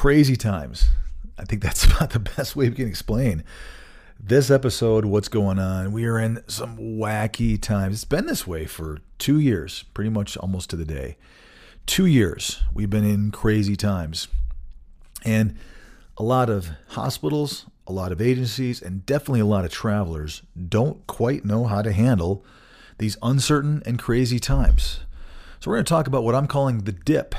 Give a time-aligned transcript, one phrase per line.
[0.00, 0.88] crazy times.
[1.38, 3.44] I think that's about the best way we can explain
[4.18, 5.92] this episode, what's going on.
[5.92, 7.96] We are in some wacky times.
[7.96, 11.18] It's been this way for two years, pretty much almost to the day.
[11.84, 14.28] Two years, we've been in crazy times.
[15.22, 15.54] And
[16.16, 21.06] a lot of hospitals, a lot of agencies, and definitely a lot of travelers don't
[21.06, 22.42] quite know how to handle
[22.96, 25.00] these uncertain and crazy times.
[25.60, 27.34] So, we're going to talk about what I'm calling the dip.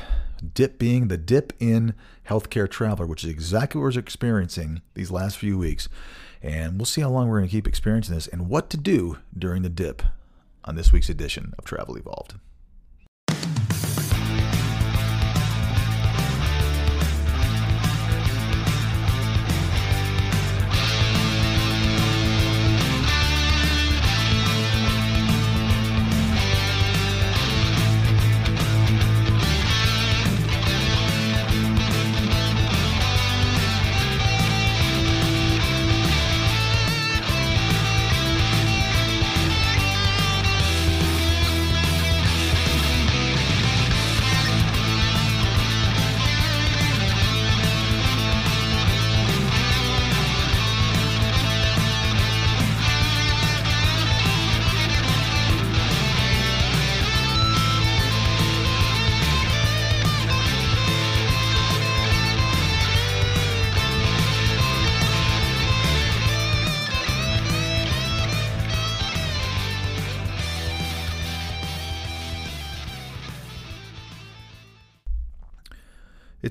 [0.53, 1.93] Dip being the dip in
[2.27, 5.87] healthcare traveler, which is exactly what we're experiencing these last few weeks.
[6.41, 9.17] And we'll see how long we're going to keep experiencing this and what to do
[9.37, 10.01] during the dip
[10.65, 12.35] on this week's edition of Travel Evolved.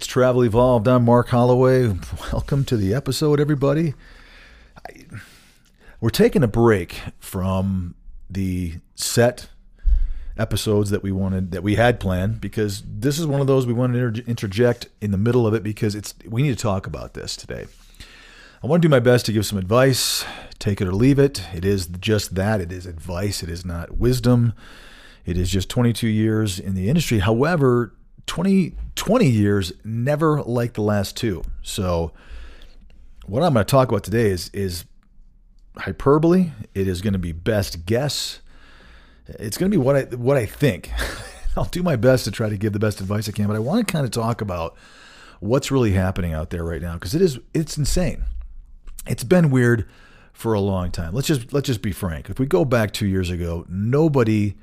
[0.00, 0.88] It's Travel Evolved.
[0.88, 1.86] I'm Mark Holloway.
[2.32, 3.92] Welcome to the episode, everybody.
[4.88, 5.04] I,
[6.00, 7.94] we're taking a break from
[8.30, 9.50] the set
[10.38, 13.74] episodes that we wanted that we had planned because this is one of those we
[13.74, 17.12] wanted to interject in the middle of it because it's we need to talk about
[17.12, 17.66] this today.
[18.62, 20.24] I want to do my best to give some advice,
[20.58, 21.42] take it or leave it.
[21.52, 22.62] It is just that.
[22.62, 23.42] It is advice.
[23.42, 24.54] It is not wisdom.
[25.26, 27.18] It is just 22 years in the industry.
[27.18, 27.92] However,
[28.30, 31.42] 20, 20 years never like the last two.
[31.62, 32.12] So
[33.26, 34.84] what I'm going to talk about today is is
[35.76, 36.52] hyperbole.
[36.72, 38.38] It is going to be best guess.
[39.26, 40.92] It's going to be what I what I think.
[41.56, 43.58] I'll do my best to try to give the best advice I can, but I
[43.58, 44.76] want to kind of talk about
[45.40, 48.22] what's really happening out there right now because it is it's insane.
[49.08, 49.88] It's been weird
[50.32, 51.14] for a long time.
[51.14, 52.30] Let's just let's just be frank.
[52.30, 54.54] If we go back 2 years ago, nobody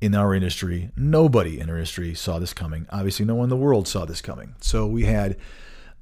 [0.00, 2.86] in our industry, nobody in our industry saw this coming.
[2.90, 4.54] Obviously, no one in the world saw this coming.
[4.60, 5.36] So we had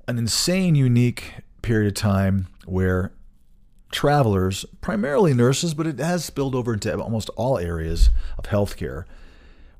[0.06, 3.12] an insane, unique period of time where
[3.90, 9.04] travelers, primarily nurses, but it has spilled over into almost all areas of healthcare,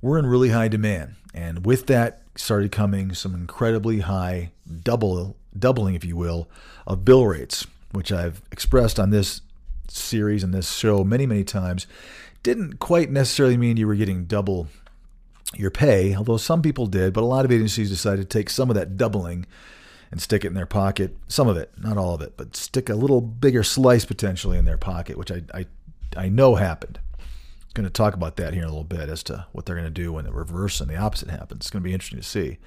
[0.01, 1.17] were in really high demand.
[1.35, 4.53] And with that started coming some incredibly high
[4.83, 6.49] double doubling, if you will,
[6.87, 9.43] of bill rates, which I've expressed on this
[9.89, 11.87] series and this show many, many times
[12.47, 14.69] didn't quite necessarily mean you were getting double
[15.57, 18.71] your pay, although some people did, but a lot of agencies decided to take some
[18.71, 19.47] of that doubling
[20.13, 21.17] and stick it in their pocket.
[21.27, 24.65] Some of it, not all of it, but stick a little bigger slice potentially in
[24.65, 25.67] their pocket, which I, I,
[26.17, 27.01] I know happened.
[27.75, 29.85] Going to talk about that here in a little bit as to what they're going
[29.85, 31.63] to do when the reverse and the opposite happens.
[31.63, 32.59] It's going to be interesting to see.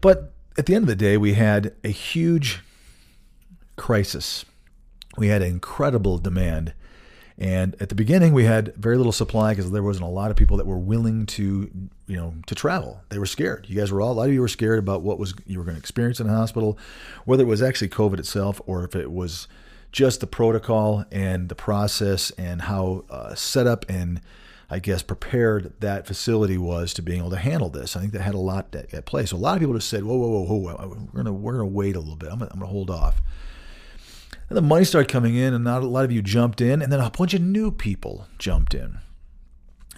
[0.00, 2.60] But at the end of the day, we had a huge
[3.74, 4.44] crisis.
[5.18, 6.72] We had incredible demand
[7.40, 10.36] and at the beginning, we had very little supply because there wasn't a lot of
[10.36, 11.70] people that were willing to,
[12.06, 13.00] you know, to travel.
[13.08, 13.64] They were scared.
[13.66, 15.64] You guys were all a lot of you were scared about what was you were
[15.64, 16.78] going to experience in a hospital,
[17.24, 19.48] whether it was actually COVID itself or if it was
[19.90, 24.20] just the protocol and the process and how uh, set up and
[24.68, 27.96] I guess prepared that facility was to being able to handle this.
[27.96, 29.24] I think that had a lot at, at play.
[29.24, 31.08] So a lot of people just said, "Whoa, whoa, whoa, whoa!
[31.12, 32.30] We're gonna we're gonna wait a little bit.
[32.30, 33.20] I'm gonna, I'm gonna hold off."
[34.50, 36.92] And the money started coming in, and not a lot of you jumped in, and
[36.92, 38.98] then a bunch of new people jumped in.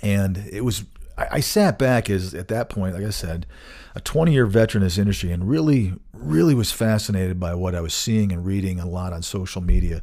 [0.02, 0.84] And it was,
[1.16, 3.46] I, sat back as at that point, like I said,
[3.94, 7.80] a 20 year veteran in this industry, and really, really was fascinated by what I
[7.80, 10.02] was seeing and reading a lot on social media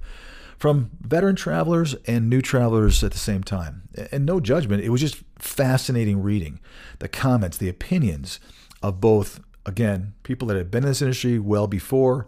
[0.58, 3.84] from veteran travelers and new travelers at the same time.
[4.12, 6.60] And no judgment, it was just fascinating reading
[6.98, 8.40] the comments, the opinions
[8.82, 12.28] of both, again, people that had been in this industry well before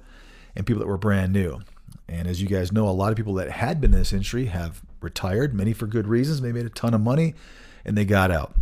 [0.56, 1.62] and people that were brand new.
[2.08, 4.46] And as you guys know, a lot of people that had been in this industry
[4.46, 6.42] have retired, many for good reasons.
[6.42, 7.36] They made a ton of money
[7.86, 8.54] and they got out.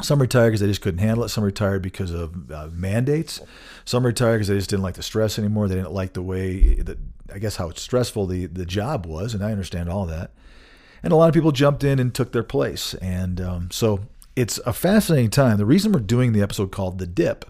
[0.00, 1.28] Some retired because they just couldn't handle it.
[1.28, 3.40] Some retired because of uh, mandates.
[3.84, 5.66] Some retired because they just didn't like the stress anymore.
[5.66, 6.98] They didn't like the way that,
[7.34, 9.34] I guess, how stressful the, the job was.
[9.34, 10.30] And I understand all that.
[11.02, 12.94] And a lot of people jumped in and took their place.
[12.94, 14.00] And um, so
[14.36, 15.56] it's a fascinating time.
[15.56, 17.44] The reason we're doing the episode called The Dip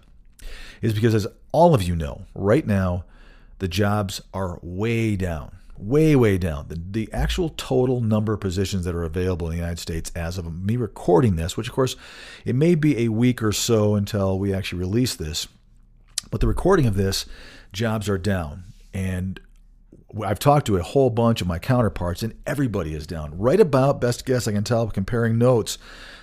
[0.81, 3.05] is because, as all of you know, right now,
[3.59, 6.67] the jobs are way down, way, way down.
[6.67, 10.37] The, the actual total number of positions that are available in the United States as
[10.37, 11.95] of me recording this, which of course,
[12.45, 15.47] it may be a week or so until we actually release this,
[16.31, 17.25] but the recording of this,
[17.71, 18.63] jobs are down.
[18.93, 19.39] And
[20.25, 23.37] I've talked to a whole bunch of my counterparts, and everybody is down.
[23.37, 25.77] Right about, best guess I can tell, comparing notes,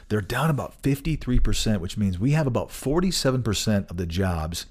[0.09, 4.67] they're down about 53%, which means we have about 47% of the jobs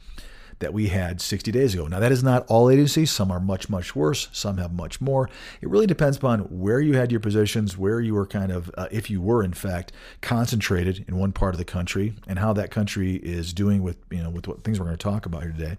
[0.59, 1.87] that we had 60 days ago.
[1.87, 3.11] Now, that is not all agencies.
[3.11, 4.29] Some are much, much worse.
[4.31, 5.29] Some have much more.
[5.61, 8.87] It really depends upon where you had your positions, where you were kind of, uh,
[8.91, 9.91] if you were in fact
[10.21, 14.23] concentrated in one part of the country, and how that country is doing with, you
[14.23, 15.77] know, with what things we're going to talk about here today.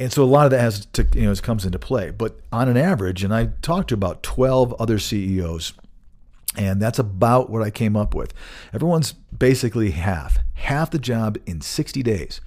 [0.00, 2.10] And so a lot of that has to, you know, comes into play.
[2.10, 5.72] But on an average, and I talked to about 12 other CEOs,
[6.56, 8.32] and that's about what I came up with.
[8.72, 12.40] Everyone's basically half, half the job in 60 days,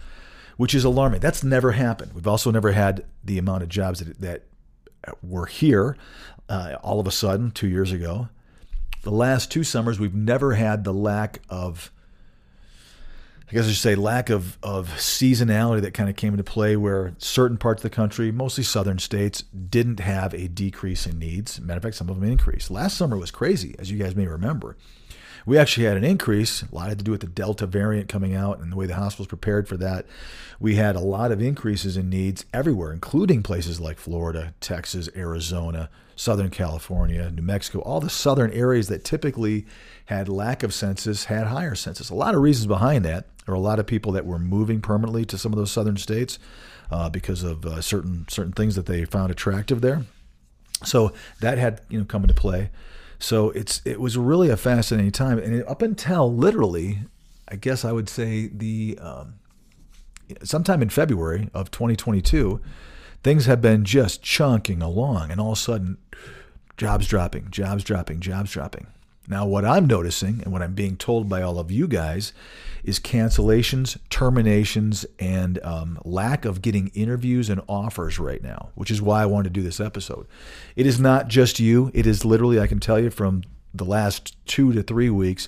[0.62, 1.20] which is alarming.
[1.20, 2.14] That's never happened.
[2.14, 4.44] We've also never had the amount of jobs that, that
[5.24, 5.98] were here
[6.50, 8.30] uh, all of a sudden two years ago.
[9.02, 11.92] The last two summers, we've never had the lack of
[13.50, 16.78] I guess I should say lack of, of seasonality that kind of came into play
[16.78, 21.60] where certain parts of the country, mostly southern states, didn't have a decrease in needs.
[21.60, 22.70] Matter of fact, some of them increased.
[22.70, 24.78] Last summer was crazy, as you guys may remember.
[25.46, 26.64] We actually had an increase.
[26.64, 28.96] A lot had to do with the Delta variant coming out and the way the
[28.96, 30.06] hospitals prepared for that.
[30.60, 35.90] We had a lot of increases in needs everywhere, including places like Florida, Texas, Arizona,
[36.16, 39.66] Southern California, New Mexico, all the southern areas that typically
[40.06, 42.12] had lack of census had higher census.
[42.12, 43.26] A lot of reasons behind that.
[43.46, 45.98] There were a lot of people that were moving permanently to some of those southern
[45.98, 46.38] states
[46.92, 50.04] uh, because of uh, certain certain things that they found attractive there.
[50.84, 52.70] So that had you know come into play.
[53.22, 57.02] So it's it was really a fascinating time, and up until literally,
[57.48, 59.36] I guess I would say the um,
[60.44, 62.60] sometime in February of 2022
[63.24, 66.00] things have been just chunking along, and all of a sudden,
[66.78, 68.88] jobs dropping, jobs dropping, jobs dropping.
[69.32, 72.34] Now, what I'm noticing and what I'm being told by all of you guys
[72.84, 79.02] is cancellations, terminations, and um, lack of getting interviews and offers right now, which is
[79.02, 80.28] why I wanted to do this episode.
[80.76, 83.44] It is not just you, it is literally, I can tell you from
[83.74, 85.48] the last two to three weeks,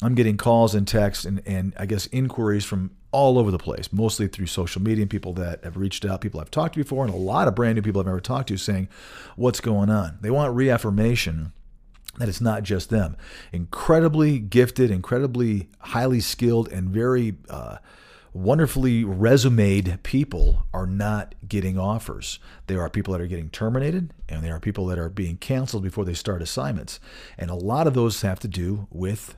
[0.00, 3.92] I'm getting calls and texts and, and I guess inquiries from all over the place,
[3.92, 7.04] mostly through social media and people that have reached out, people I've talked to before,
[7.04, 8.88] and a lot of brand new people I've never talked to saying,
[9.36, 10.16] What's going on?
[10.22, 11.52] They want reaffirmation
[12.20, 13.16] that it's not just them.
[13.52, 17.78] Incredibly gifted, incredibly highly skilled, and very uh,
[18.32, 22.38] wonderfully resumed people are not getting offers.
[22.66, 25.82] There are people that are getting terminated, and there are people that are being canceled
[25.82, 27.00] before they start assignments.
[27.36, 29.36] And a lot of those have to do with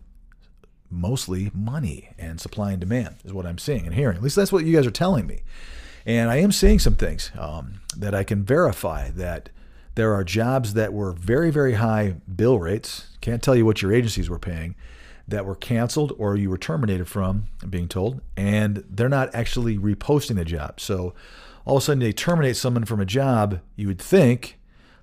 [0.90, 4.16] mostly money and supply and demand is what I'm seeing and hearing.
[4.16, 5.40] At least that's what you guys are telling me.
[6.04, 9.48] And I am seeing some things um, that I can verify that
[9.94, 13.08] there are jobs that were very, very high bill rates.
[13.20, 14.74] Can't tell you what your agencies were paying
[15.28, 20.36] that were canceled or you were terminated from, being told, and they're not actually reposting
[20.36, 20.80] the job.
[20.80, 21.14] So
[21.64, 24.58] all of a sudden they terminate someone from a job, you would think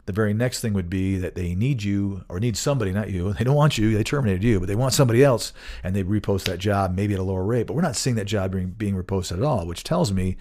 [0.06, 3.33] the very next thing would be that they need you or need somebody, not you.
[3.38, 5.53] They don't want you, they terminated you, but they want somebody else
[5.83, 7.68] and they repost that job maybe at a lower rate.
[7.68, 10.36] But we're not seeing that job being reposted at all, which tells me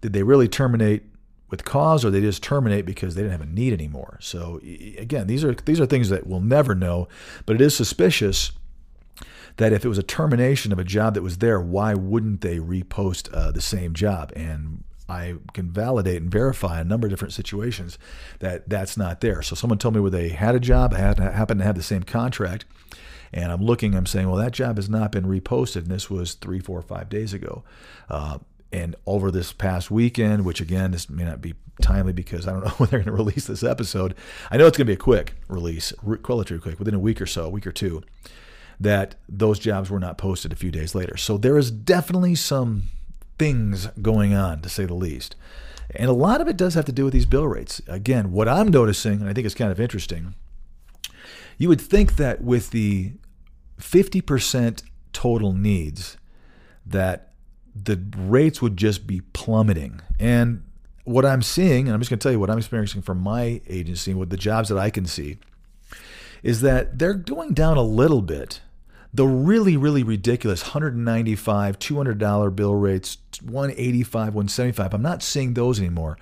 [0.00, 1.04] did they really terminate
[1.52, 4.18] with cause or they just terminate because they didn't have a need anymore.
[4.20, 4.58] So
[4.98, 7.08] again, these are these are things that we'll never know,
[7.44, 8.52] but it is suspicious
[9.58, 12.56] that if it was a termination of a job that was there, why wouldn't they
[12.56, 14.32] repost uh, the same job?
[14.34, 17.98] And I can validate and verify a number of different situations
[18.38, 19.42] that that's not there.
[19.42, 22.64] So someone told me where they had a job, happened to have the same contract,
[23.30, 26.32] and I'm looking, I'm saying, well, that job has not been reposted, and this was
[26.34, 27.62] three, four, five days ago.
[28.08, 28.38] Uh,
[28.72, 32.64] and over this past weekend, which again, this may not be timely because I don't
[32.64, 34.14] know when they're going to release this episode.
[34.50, 37.26] I know it's going to be a quick release, relatively quick, within a week or
[37.26, 38.02] so, a week or two,
[38.80, 41.16] that those jobs were not posted a few days later.
[41.16, 42.84] So there is definitely some
[43.38, 45.36] things going on, to say the least.
[45.94, 47.82] And a lot of it does have to do with these bill rates.
[47.86, 50.34] Again, what I'm noticing, and I think it's kind of interesting,
[51.58, 53.12] you would think that with the
[53.78, 56.16] 50% total needs,
[56.86, 57.31] that
[57.74, 60.00] the rates would just be plummeting.
[60.18, 60.62] And
[61.04, 63.60] what I'm seeing, and I'm just going to tell you what I'm experiencing from my
[63.68, 65.38] agency with the jobs that I can see,
[66.42, 68.60] is that they're going down a little bit.
[69.14, 76.16] The really, really ridiculous 195, $200 bill rates, 185 175 I'm not seeing those anymore.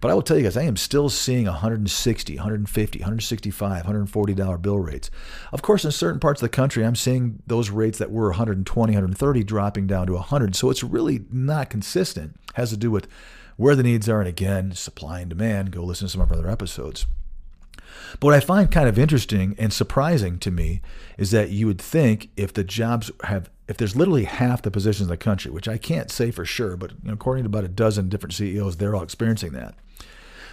[0.00, 4.78] But I will tell you guys, I am still seeing 160 150 165 $140 bill
[4.78, 5.10] rates.
[5.52, 8.92] Of course, in certain parts of the country, I'm seeing those rates that were 120
[8.92, 12.36] 130 dropping down to 100 So it's really not consistent.
[12.50, 13.08] It has to do with
[13.56, 14.20] where the needs are.
[14.20, 15.70] And again, supply and demand.
[15.70, 17.06] Go listen to some of our other episodes.
[18.12, 20.80] But what I find kind of interesting and surprising to me
[21.18, 25.08] is that you would think if the jobs have, if there's literally half the positions
[25.08, 28.08] in the country, which I can't say for sure, but according to about a dozen
[28.08, 29.74] different CEOs, they're all experiencing that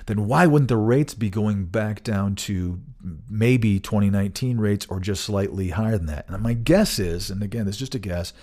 [0.06, 2.80] then why wouldn't the rates be going back down to
[3.30, 6.26] maybe 2019 rates or just slightly higher than that?
[6.28, 8.34] And my guess is, and again, is just a guess,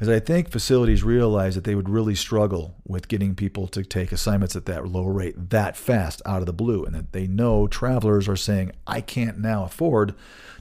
[0.00, 4.12] is I think facilities realize that they would really struggle with getting people to take
[4.12, 7.66] assignments at that low rate that fast out of the blue, and that they know
[7.66, 10.14] travelers are saying, I can't now afford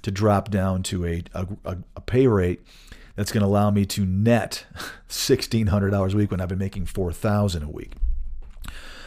[0.04, 1.48] to drop down to a, a,
[1.96, 2.62] a pay rate
[3.16, 4.66] that's going to allow me to net
[5.10, 7.94] $1,600 a week when I've been making 4000 a week.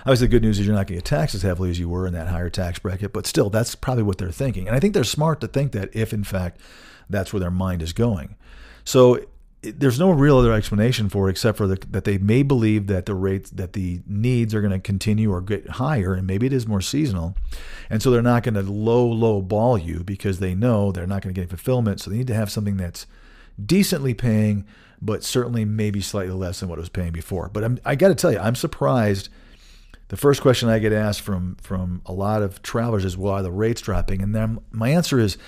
[0.07, 1.89] Obviously, the good news is you're not going to get taxed as heavily as you
[1.89, 4.67] were in that higher tax bracket, but still, that's probably what they're thinking.
[4.67, 6.61] And I think they're smart to think that if, in fact,
[7.09, 8.37] that's where their mind is going.
[8.85, 9.21] So
[9.63, 13.07] there's no real other explanation for it except for the, that they may believe that
[13.07, 16.53] the rates that the needs are going to continue or get higher and maybe it
[16.53, 17.35] is more seasonal
[17.89, 21.23] and so they're not going to low low ball you because they know they're not
[21.23, 23.07] going to get fulfillment so they need to have something that's
[23.65, 24.67] decently paying
[25.01, 28.09] but certainly maybe slightly less than what it was paying before but I'm, i got
[28.09, 29.29] to tell you i'm surprised
[30.09, 33.43] the first question I get asked from from a lot of travelers is, "Well, are
[33.43, 35.39] the rates dropping?" And then my answer is,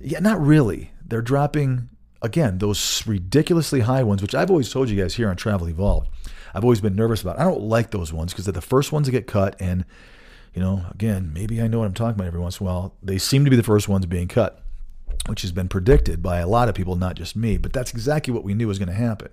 [0.00, 0.92] "Yeah, not really.
[1.06, 1.88] They're dropping
[2.22, 6.08] again those ridiculously high ones, which I've always told you guys here on Travel Evolved.
[6.54, 7.38] I've always been nervous about.
[7.38, 9.84] I don't like those ones because they're the first ones to get cut, and
[10.56, 12.94] you know, again, maybe I know what I'm talking about every once in a while.
[13.02, 14.62] They seem to be the first ones being cut,
[15.26, 17.58] which has been predicted by a lot of people, not just me.
[17.58, 19.28] But that's exactly what we knew was going to happen.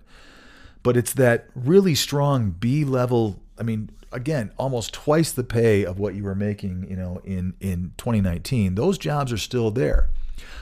[0.84, 3.42] But it's that really strong B level.
[3.64, 7.56] I mean, again almost twice the pay of what you were making you know in
[7.60, 10.10] in 2019 those jobs are still there.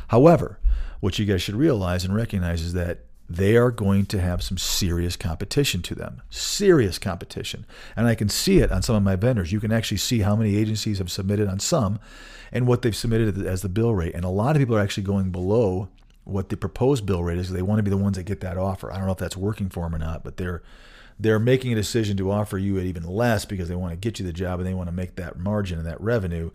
[0.08, 0.60] However
[1.00, 4.58] what you guys should realize and recognize is that they are going to have some
[4.58, 7.66] serious competition to them serious competition.
[7.96, 9.52] And i can see it on some of my vendors.
[9.52, 12.00] You can actually see how many agencies have submitted on some
[12.52, 14.16] and what they've submitted as the bill rate.
[14.16, 15.90] And a lot of people are actually going below
[16.24, 17.52] what the proposed bill rate is.
[17.52, 18.92] They want to be the ones that get that offer.
[18.92, 20.62] I don't know if that's working for them or not but they're
[21.22, 24.20] they're making a decision to offer you it even less because they want to get
[24.20, 26.50] you the job and they want to make that margin and that revenue.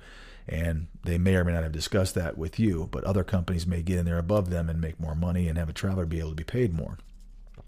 [0.49, 3.83] And they may or may not have discussed that with you, but other companies may
[3.83, 6.31] get in there above them and make more money and have a traveler be able
[6.31, 6.99] to be paid more.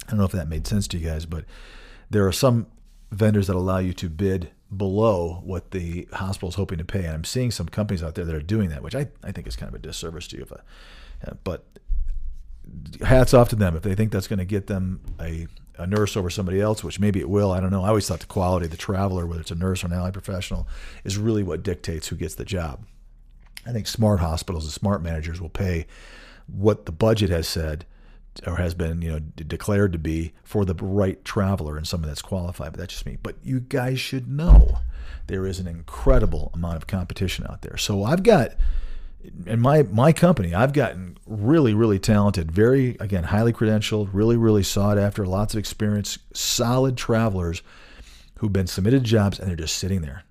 [0.07, 1.45] I don't know if that made sense to you guys, but
[2.11, 2.67] there are some
[3.13, 7.05] vendors that allow you to bid below what the hospital is hoping to pay.
[7.05, 9.47] And I'm seeing some companies out there that are doing that, which I, I think
[9.47, 10.43] is kind of a disservice to you.
[10.43, 11.65] If I, but
[13.03, 15.47] hats off to them if they think that's going to get them a
[15.79, 17.53] a nurse over somebody else, which maybe it will.
[17.53, 17.85] I don't know.
[17.85, 20.13] I always thought the quality of the traveler, whether it's a nurse or an allied
[20.13, 20.67] professional,
[21.05, 22.85] is really what dictates who gets the job.
[23.67, 25.87] I think smart hospitals and smart managers will pay
[26.47, 27.85] what the budget has said
[28.47, 32.23] or has been you know declared to be for the right traveler and someone that's
[32.23, 32.73] qualified.
[32.73, 33.19] But that's just me.
[33.23, 34.79] But you guys should know
[35.27, 37.77] there is an incredible amount of competition out there.
[37.77, 38.53] So I've got
[39.47, 44.63] in my my company, I've gotten really really talented, very again highly credentialed, really really
[44.63, 47.63] sought after, lots of experience, solid travelers
[48.39, 50.25] who've been submitted jobs and they're just sitting there.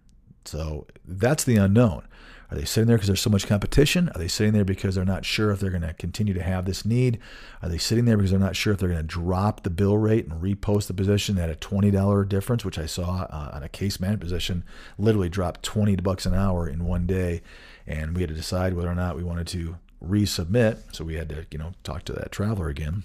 [0.45, 2.07] So that's the unknown.
[2.49, 4.09] Are they sitting there because there's so much competition?
[4.15, 6.63] Are they sitting there because they're not sure if they're going to continue to have
[6.63, 7.19] this need?
[7.61, 9.97] Are they sitting there because they're not sure if they're going to drop the bill
[9.97, 13.69] rate and repost the position at a $20 difference, which I saw uh, on a
[13.69, 14.63] case management position,
[14.97, 17.41] literally dropped 20 bucks an hour in one day
[17.87, 20.95] and we had to decide whether or not we wanted to resubmit.
[20.95, 23.03] So we had to, you know, talk to that traveler again.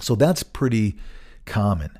[0.00, 0.96] So that's pretty
[1.44, 1.98] common,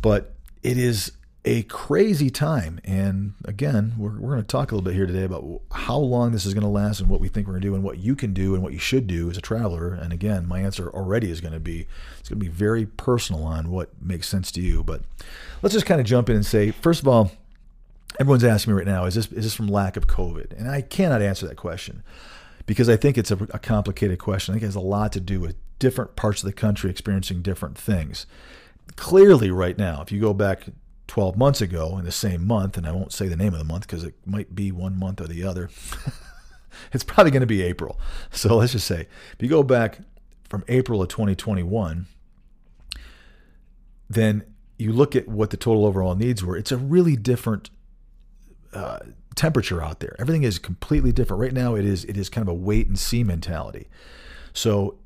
[0.00, 1.12] but it is
[1.44, 2.78] a crazy time.
[2.84, 6.30] And again, we're, we're going to talk a little bit here today about how long
[6.32, 7.98] this is going to last and what we think we're going to do and what
[7.98, 9.92] you can do and what you should do as a traveler.
[9.92, 11.86] And again, my answer already is going to be
[12.20, 14.84] it's going to be very personal on what makes sense to you.
[14.84, 15.02] But
[15.62, 17.32] let's just kind of jump in and say, first of all,
[18.18, 20.52] everyone's asking me right now, is this is this from lack of COVID?
[20.58, 22.02] And I cannot answer that question
[22.66, 24.52] because I think it's a, a, complicated question.
[24.52, 27.42] I think it has a lot to do with different parts of the country experiencing
[27.42, 28.26] different things.
[28.96, 30.64] Clearly, right now, if you go back
[31.08, 33.64] 12 months ago in the same month, and I won't say the name of the
[33.64, 35.70] month because it might be one month or the other,
[36.92, 37.98] it's probably going to be April.
[38.30, 39.98] So let's just say if you go back
[40.48, 42.06] from April of 2021,
[44.08, 44.44] then
[44.78, 47.70] you look at what the total overall needs were, it's a really different
[48.72, 49.00] uh,
[49.34, 50.16] temperature out there.
[50.18, 51.74] Everything is completely different right now.
[51.74, 53.88] It is it is kind of a wait and see mentality.
[54.52, 54.98] So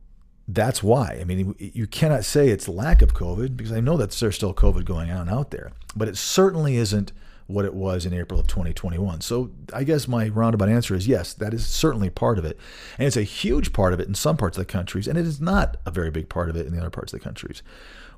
[0.48, 1.18] that's why.
[1.20, 4.54] I mean, you cannot say it's lack of COVID because I know that there's still
[4.54, 7.12] COVID going on out there, but it certainly isn't
[7.48, 9.20] what it was in April of 2021.
[9.20, 12.58] So I guess my roundabout answer is yes, that is certainly part of it.
[12.98, 15.26] And it's a huge part of it in some parts of the countries, and it
[15.26, 17.62] is not a very big part of it in the other parts of the countries.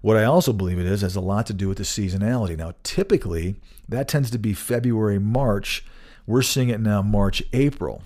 [0.01, 2.57] What I also believe it is has a lot to do with the seasonality.
[2.57, 3.57] Now, typically,
[3.89, 5.85] that tends to be February, March.
[6.27, 8.03] We're seeing it now March, April.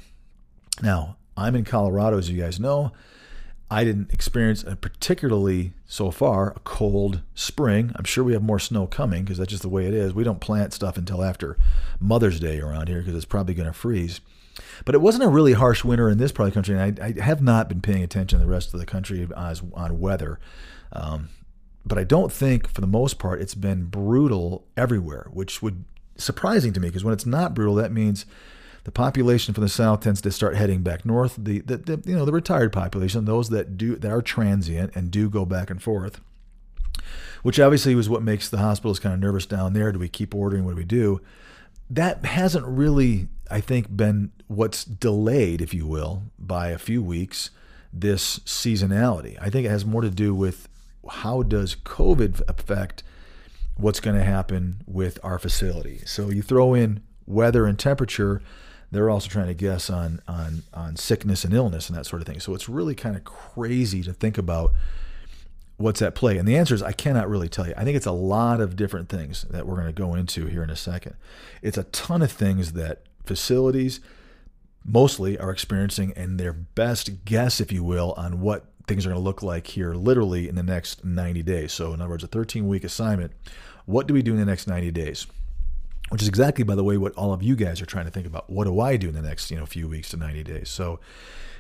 [0.82, 2.92] Now, I'm in Colorado, as you guys know.
[3.70, 7.92] I didn't experience a particularly so far a cold spring.
[7.96, 10.12] I'm sure we have more snow coming because that's just the way it is.
[10.12, 11.56] We don't plant stuff until after
[11.98, 14.20] Mother's Day around here because it's probably going to freeze.
[14.84, 17.06] But it wasn't a really harsh winter in this part of the country, and I,
[17.06, 20.38] I have not been paying attention to the rest of the country as, on weather.
[20.92, 21.30] Um,
[21.84, 25.84] but I don't think, for the most part, it's been brutal everywhere, which would
[26.16, 28.26] surprising to me because when it's not brutal, that means
[28.84, 31.36] the population from the south tends to start heading back north.
[31.38, 35.10] The, the, the, you know the retired population, those that do that are transient and
[35.10, 36.20] do go back and forth,
[37.42, 39.92] which obviously was what makes the hospitals kind of nervous down there.
[39.92, 40.64] Do we keep ordering?
[40.64, 41.20] What do we do?
[41.90, 47.50] That hasn't really, I think, been what's delayed, if you will, by a few weeks.
[47.94, 50.66] This seasonality, I think, it has more to do with
[51.10, 53.02] how does COVID affect
[53.76, 56.02] what's going to happen with our facility.
[56.04, 58.42] So you throw in weather and temperature
[58.92, 62.28] they're also trying to guess on on on sickness and illness and that sort of
[62.28, 62.38] thing.
[62.38, 64.72] So it's really kind of crazy to think about
[65.78, 66.36] what's at play.
[66.36, 67.74] And the answer is I cannot really tell you.
[67.76, 70.62] I think it's a lot of different things that we're going to go into here
[70.62, 71.16] in a second.
[71.62, 74.00] It's a ton of things that facilities
[74.84, 79.20] mostly are experiencing and their best guess, if you will, on what things are going
[79.20, 81.72] to look like here literally in the next 90 days.
[81.72, 83.32] So, in other words, a 13 week assignment.
[83.84, 85.26] What do we do in the next 90 days?
[86.12, 88.26] which is exactly, by the way, what all of you guys are trying to think
[88.26, 88.50] about.
[88.50, 90.68] What do I do in the next, you know, few weeks to 90 days?
[90.68, 91.00] So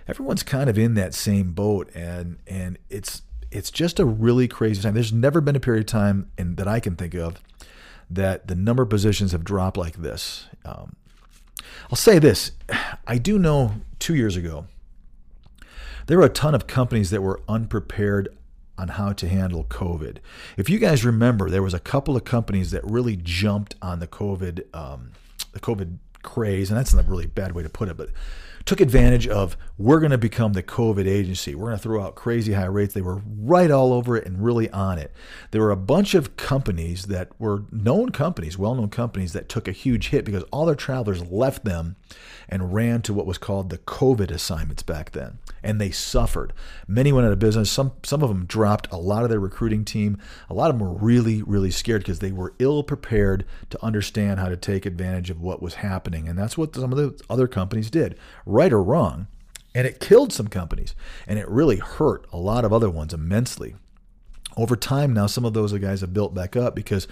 [0.06, 4.82] everyone's kind of in that same boat, and and it's it's just a really crazy
[4.82, 4.92] time.
[4.92, 7.40] There's never been a period of time that I can think of
[8.10, 10.48] that the number of positions have dropped like this.
[10.66, 10.96] Um,
[11.90, 12.52] I'll say this:
[13.06, 14.66] I do know two years ago
[16.06, 18.28] there were a ton of companies that were unprepared
[18.78, 20.18] on how to handle COVID.
[20.56, 24.06] If you guys remember, there was a couple of companies that really jumped on the
[24.06, 25.12] COVID, um,
[25.52, 28.08] the COVID craze, and that's not a really bad way to put it, but
[28.64, 31.54] took advantage of we're going to become the COVID agency.
[31.54, 32.94] We're going to throw out crazy high rates.
[32.94, 35.12] They were right all over it and really on it.
[35.50, 39.66] There were a bunch of companies that were known companies, well known companies, that took
[39.66, 41.96] a huge hit because all their travelers left them
[42.48, 46.52] and ran to what was called the COVID assignments back then and they suffered.
[46.88, 47.70] Many went out of business.
[47.70, 50.18] Some some of them dropped a lot of their recruiting team.
[50.50, 54.40] A lot of them were really really scared because they were ill prepared to understand
[54.40, 57.46] how to take advantage of what was happening, and that's what some of the other
[57.46, 59.28] companies did, right or wrong.
[59.74, 60.94] And it killed some companies,
[61.26, 63.74] and it really hurt a lot of other ones immensely.
[64.54, 67.08] Over time, now some of those guys have built back up because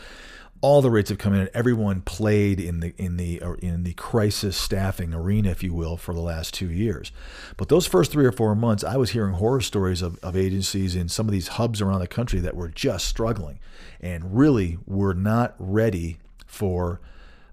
[0.63, 3.95] all the rates have come in and everyone played in the in the in the
[3.95, 7.13] crisis staffing arena if you will for the last two years
[7.57, 10.95] but those first three or four months i was hearing horror stories of, of agencies
[10.95, 13.59] in some of these hubs around the country that were just struggling
[14.01, 17.01] and really were not ready for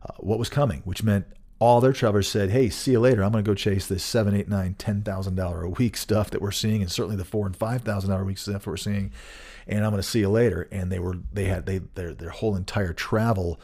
[0.03, 1.25] uh, what was coming which meant
[1.59, 3.23] all their travelers said, "Hey, see you later.
[3.23, 6.29] I'm going to go chase this seven, eight, nine, ten thousand dollar a week stuff
[6.29, 8.77] that we're seeing, and certainly the four and five thousand dollar a week stuff we're
[8.77, 9.11] seeing."
[9.67, 10.67] And I'm going to see you later.
[10.71, 13.59] And they were they had they their their whole entire travel,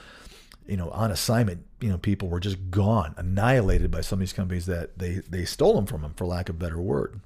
[0.67, 4.33] you know, on assignment, you know, people were just gone, annihilated by some of these
[4.33, 7.19] companies that they they stole them from them, for lack of better word.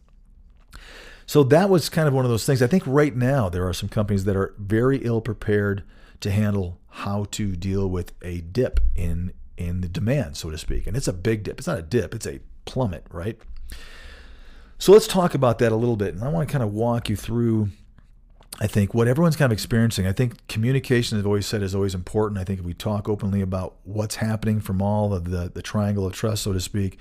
[1.26, 2.62] So that was kind of one of those things.
[2.62, 5.84] I think right now there are some companies that are very ill prepared
[6.22, 10.88] to handle how to deal with a dip in in the demand, so to speak.
[10.88, 11.58] And it's a big dip.
[11.58, 13.38] It's not a dip, it's a plummet, right?
[14.78, 16.14] So let's talk about that a little bit.
[16.14, 17.70] And I want to kind of walk you through
[18.60, 21.94] I think what everyone's kind of experiencing, I think communication, I've always said, is always
[21.94, 22.40] important.
[22.40, 26.08] I think if we talk openly about what's happening from all of the, the triangle
[26.08, 26.98] of trust, so to speak,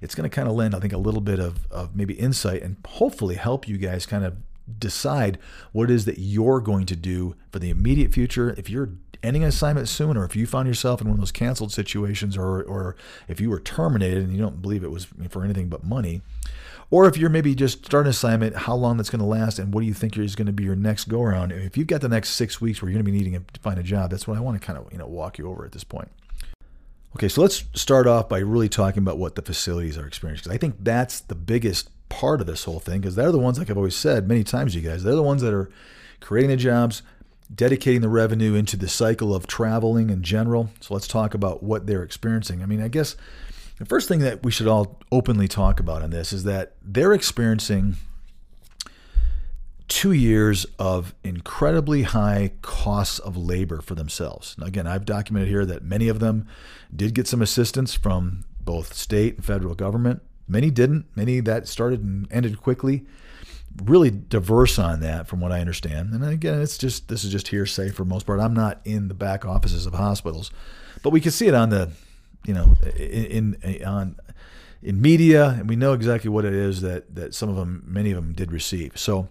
[0.00, 2.62] it's going to kind of lend, I think, a little bit of, of maybe insight
[2.62, 4.36] and hopefully help you guys kind of
[4.78, 5.38] decide
[5.72, 8.54] what it is that you're going to do for the immediate future.
[8.56, 8.90] If you're
[9.22, 12.36] ending an assignment soon, or if you found yourself in one of those canceled situations,
[12.36, 12.94] or, or
[13.26, 16.22] if you were terminated and you don't believe it was for anything but money,
[16.90, 19.72] or if you're maybe just starting an assignment, how long that's going to last, and
[19.72, 21.52] what do you think is going to be your next go around?
[21.52, 23.78] If you've got the next six weeks where you're going to be needing to find
[23.78, 25.72] a job, that's what I want to kind of you know walk you over at
[25.72, 26.10] this point.
[27.16, 30.54] Okay, so let's start off by really talking about what the facilities are experiencing because
[30.54, 33.70] I think that's the biggest part of this whole thing because they're the ones, like
[33.70, 35.70] I've always said many times, you guys, they're the ones that are
[36.20, 37.02] creating the jobs,
[37.52, 40.70] dedicating the revenue into the cycle of traveling in general.
[40.80, 42.62] So let's talk about what they're experiencing.
[42.62, 43.16] I mean, I guess
[43.80, 47.14] the first thing that we should all openly talk about on this is that they're
[47.14, 47.96] experiencing
[49.88, 54.54] two years of incredibly high costs of labor for themselves.
[54.58, 56.46] Now, again, I've documented here that many of them
[56.94, 60.20] did get some assistance from both state and federal government.
[60.46, 61.06] Many didn't.
[61.16, 63.06] Many that started and ended quickly.
[63.82, 66.12] Really diverse on that, from what I understand.
[66.12, 68.40] And again, it's just this is just hearsay for most part.
[68.40, 70.50] I'm not in the back offices of hospitals,
[71.02, 71.90] but we can see it on the,
[72.44, 74.16] you know, in, in on
[74.82, 78.10] in media, and we know exactly what it is that that some of them, many
[78.10, 78.96] of them, did receive.
[78.96, 79.28] So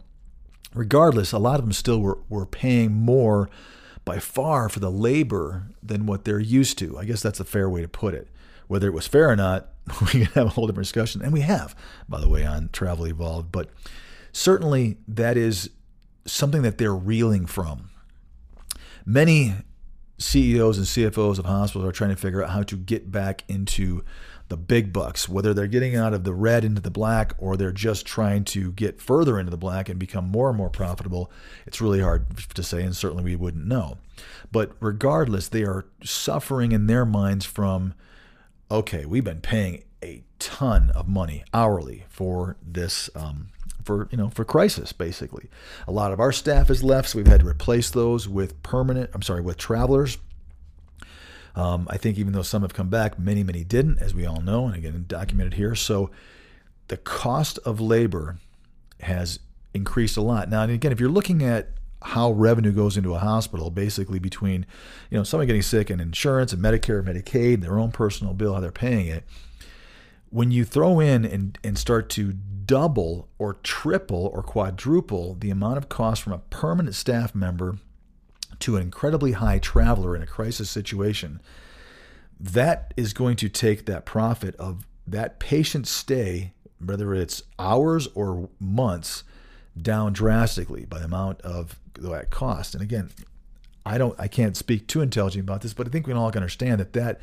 [0.74, 3.50] regardless, a lot of them still were, were paying more
[4.06, 6.98] by far for the labor than what they're used to.
[6.98, 8.28] I guess that's a fair way to put it.
[8.68, 9.70] Whether it was fair or not,
[10.02, 11.22] we can have a whole different discussion.
[11.22, 11.76] And we have,
[12.08, 13.52] by the way, on Travel Evolved.
[13.52, 13.70] But
[14.32, 15.72] certainly that is
[16.26, 17.90] something that they're reeling from.
[19.06, 19.56] Many
[20.20, 24.04] CEOs and CFOs of hospitals are trying to figure out how to get back into
[24.50, 27.72] the big bucks, whether they're getting out of the red into the black or they're
[27.72, 31.32] just trying to get further into the black and become more and more profitable,
[31.66, 33.98] it's really hard to say, and certainly we wouldn't know.
[34.52, 37.94] But regardless, they are suffering in their minds from
[38.72, 43.10] okay, we've been paying a ton of money hourly for this.
[43.16, 43.48] Um,
[43.90, 45.50] for you know for crisis basically
[45.88, 49.10] a lot of our staff has left so we've had to replace those with permanent
[49.14, 50.20] i'm sorry with travelers
[51.56, 54.40] um, I think even though some have come back, many, many didn't, as we all
[54.40, 55.76] know, and again, documented here.
[55.76, 56.10] So
[56.88, 58.38] the cost of labor
[59.02, 59.40] has
[59.74, 60.50] increased a lot.
[60.50, 61.72] Now, and again, if you're looking at
[62.02, 64.66] how revenue goes into a hospital, basically between,
[65.10, 68.62] you know, someone getting sick and insurance and Medicare, Medicaid, their own personal bill, how
[68.62, 69.26] they're paying it.
[70.30, 72.36] When you throw in and, and start to
[72.70, 77.80] double or triple or quadruple the amount of cost from a permanent staff member
[78.60, 81.42] to an incredibly high traveler in a crisis situation,
[82.40, 88.50] that is going to take that profit of that patient stay, whether it's hours or
[88.60, 89.24] months,
[89.76, 92.76] down drastically by the amount of that cost.
[92.76, 93.10] And again,
[93.84, 96.44] I don't, I can't speak too intelligently about this, but I think we all can
[96.44, 97.20] understand that that,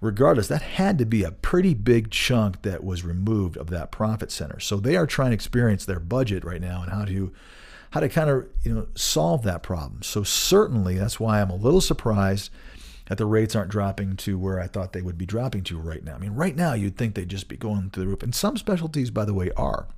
[0.00, 4.30] regardless, that had to be a pretty big chunk that was removed of that profit
[4.30, 4.60] center.
[4.60, 7.32] So they are trying to experience their budget right now and how to
[7.90, 10.02] how to kind of you know solve that problem.
[10.02, 12.50] So certainly that's why I'm a little surprised
[13.06, 16.04] that the rates aren't dropping to where I thought they would be dropping to right
[16.04, 16.14] now.
[16.14, 18.56] I mean, right now you'd think they'd just be going through the roof, and some
[18.56, 19.88] specialties, by the way, are.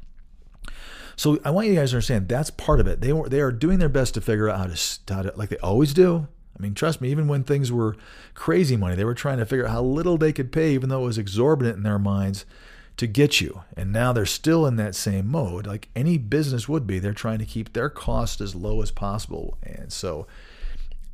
[1.16, 3.00] So I want you guys to understand that's part of it.
[3.00, 5.58] They they are doing their best to figure out how to, how to like they
[5.58, 6.26] always do.
[6.56, 7.96] I mean, trust me, even when things were
[8.34, 11.02] crazy money, they were trying to figure out how little they could pay, even though
[11.02, 12.44] it was exorbitant in their minds
[12.98, 13.62] to get you.
[13.76, 16.98] And now they're still in that same mode, like any business would be.
[16.98, 19.56] They're trying to keep their cost as low as possible.
[19.62, 20.26] And so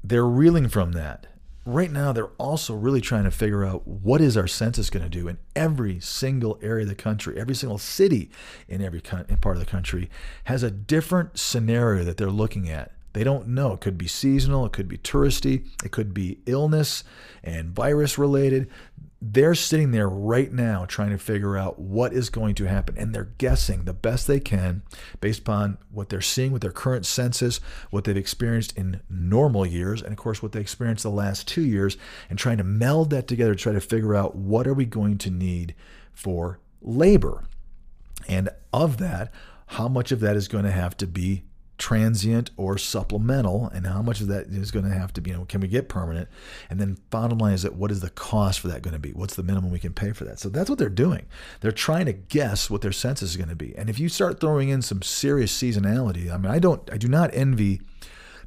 [0.02, 1.26] they're reeling from that.
[1.64, 5.10] Right now, they're also really trying to figure out what is our census going to
[5.10, 7.38] do in every single area of the country.
[7.38, 8.30] Every single city
[8.68, 10.08] in every part of the country
[10.44, 12.92] has a different scenario that they're looking at.
[13.12, 13.72] They don't know.
[13.72, 17.04] It could be seasonal, it could be touristy, it could be illness
[17.42, 18.68] and virus related
[19.20, 23.12] they're sitting there right now trying to figure out what is going to happen and
[23.12, 24.82] they're guessing the best they can
[25.20, 27.58] based upon what they're seeing with their current census
[27.90, 31.64] what they've experienced in normal years and of course what they experienced the last two
[31.64, 31.96] years
[32.30, 35.18] and trying to meld that together to try to figure out what are we going
[35.18, 35.74] to need
[36.12, 37.44] for labor
[38.28, 39.32] and of that
[39.66, 41.42] how much of that is going to have to be
[41.78, 45.36] transient or supplemental and how much of that is going to have to be you
[45.36, 46.28] know can we get permanent?
[46.68, 49.12] And then bottom line is that what is the cost for that going to be?
[49.12, 50.38] What's the minimum we can pay for that?
[50.38, 51.26] So that's what they're doing.
[51.60, 53.76] They're trying to guess what their census is going to be.
[53.76, 57.08] And if you start throwing in some serious seasonality i mean i don't i do
[57.08, 57.80] not envy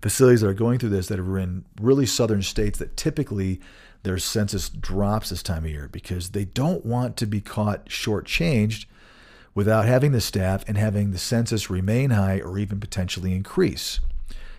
[0.02, 3.60] facilities that are going through this that are in really southern states that typically
[4.04, 8.86] their census drops this time of year because they don't want to be caught shortchanged
[9.54, 14.00] without having the staff and having the census remain high or even potentially increase.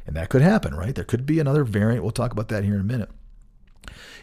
[0.06, 0.94] And that could happen, right?
[0.94, 2.02] There could be another variant.
[2.02, 3.10] We'll talk about that here in a minute.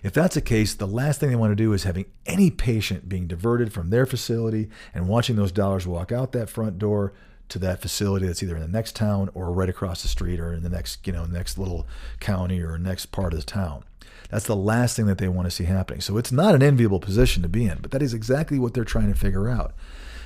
[0.03, 3.09] If that's the case, the last thing they want to do is having any patient
[3.09, 7.13] being diverted from their facility and watching those dollars walk out that front door
[7.49, 10.53] to that facility that's either in the next town or right across the street or
[10.53, 11.87] in the next, you know, next little
[12.19, 13.83] county or next part of the town.
[14.29, 16.01] That's the last thing that they want to see happening.
[16.01, 18.83] So it's not an enviable position to be in, but that is exactly what they're
[18.83, 19.73] trying to figure out.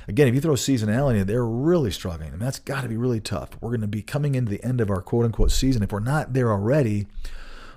[0.08, 3.20] Again, if you throw seasonality in, they're really struggling, and that's got to be really
[3.20, 3.50] tough.
[3.60, 5.82] We're going to be coming into the end of our quote unquote season.
[5.82, 7.06] If we're not there already,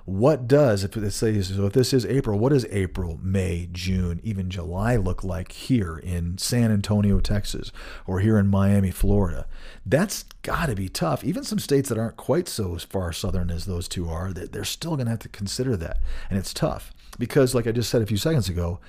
[0.08, 4.22] what does if let's say so if this is April, what does April, May, June,
[4.24, 7.74] even July look like here in San Antonio, Texas,
[8.06, 9.46] or here in Miami, Florida?
[9.86, 11.26] That's got to be tough.
[11.26, 14.96] Even some states that aren't quite so far southern as those two are, they're still
[14.96, 15.98] going to have to consider that,
[16.30, 18.80] and it's tough because, like I just said a few seconds ago,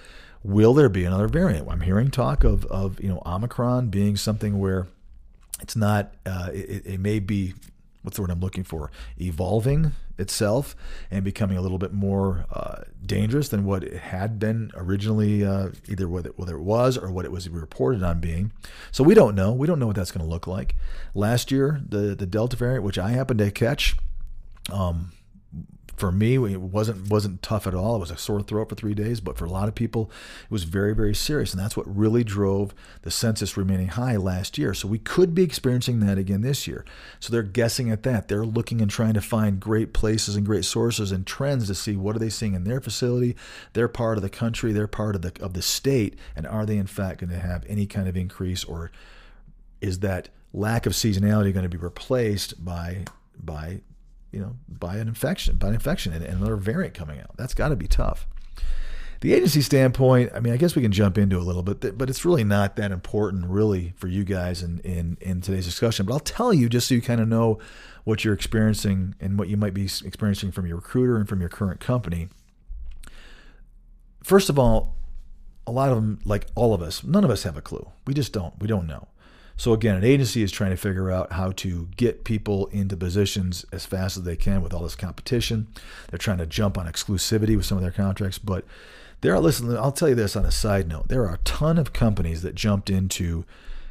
[0.43, 1.69] Will there be another variant?
[1.69, 4.87] I'm hearing talk of, of you know Omicron being something where
[5.61, 6.15] It's not.
[6.25, 7.55] Uh, it, it may be
[8.03, 8.91] what's the word I'm looking for?
[9.21, 10.75] Evolving itself
[11.11, 15.71] and becoming a little bit more uh, dangerous than what it had been originally, uh,
[15.89, 18.51] either whether, whether it was or what it was reported on being.
[18.91, 19.53] So we don't know.
[19.53, 20.75] We don't know what that's going to look like.
[21.15, 23.97] Last year, the the Delta variant, which I happened to catch,
[24.73, 25.13] um,
[25.99, 27.97] for me, it wasn't wasn't tough at all.
[27.97, 30.11] It was a sore throat for three days, but for a lot of people,
[30.45, 34.59] it was very very serious, and that's what really drove the census remaining high last
[34.59, 34.75] year.
[34.75, 36.85] So we could be experiencing that again this year.
[37.19, 38.29] So they're guessing at that.
[38.29, 41.97] They're looking and trying to find great places and great sources and trends to see
[41.97, 43.35] what are they seeing in their facility,
[43.73, 46.77] their part of the country, their part of the of the state, and are they
[46.77, 48.93] in fact going to have any kind of increase, or
[49.81, 53.05] is that lack of seasonality going to be replaced by
[53.37, 53.81] by
[54.33, 57.37] you know, by an infection, by an infection and, another variant coming out.
[57.37, 58.27] That's got to be tough.
[59.21, 62.09] The agency standpoint, I mean, I guess we can jump into a little bit, but
[62.09, 66.07] it's really not that important, really, for you guys in, in, in today's discussion.
[66.07, 67.59] But I'll tell you just so you kind of know
[68.05, 71.49] what you're experiencing and what you might be experiencing from your recruiter and from your
[71.49, 72.29] current company.
[74.23, 74.95] First of all,
[75.67, 77.91] a lot of them, like all of us, none of us have a clue.
[78.07, 78.55] We just don't.
[78.61, 79.09] We don't know.
[79.59, 83.67] So again, an agency is trying to figure out how to get people into positions
[83.73, 85.67] as fast as they can with all this competition.
[86.09, 88.65] They're trying to jump on exclusivity with some of their contracts, but
[89.21, 91.09] there are listen, I'll tell you this on a side note.
[91.09, 93.45] There are a ton of companies that jumped into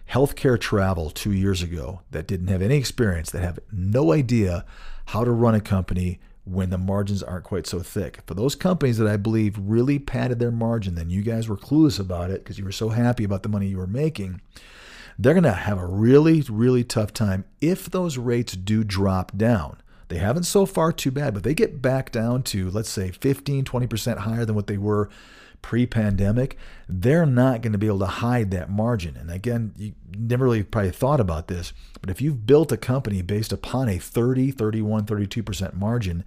[0.09, 4.63] healthcare travel 2 years ago that didn't have any experience, that have no idea
[5.07, 8.21] how to run a company when the margins aren't quite so thick.
[8.25, 11.99] For those companies that I believe really padded their margin, then you guys were clueless
[11.99, 14.39] about it because you were so happy about the money you were making
[15.17, 19.77] they're going to have a really, really tough time if those rates do drop down.
[20.09, 23.65] They haven't so far too bad, but they get back down to, let's say, 15,
[23.65, 25.09] 20% higher than what they were
[25.61, 29.17] pre pandemic, they're not going to be able to hide that margin.
[29.17, 33.21] And again, you never really probably thought about this, but if you've built a company
[33.21, 36.23] based upon a 30, 31, 32% margin,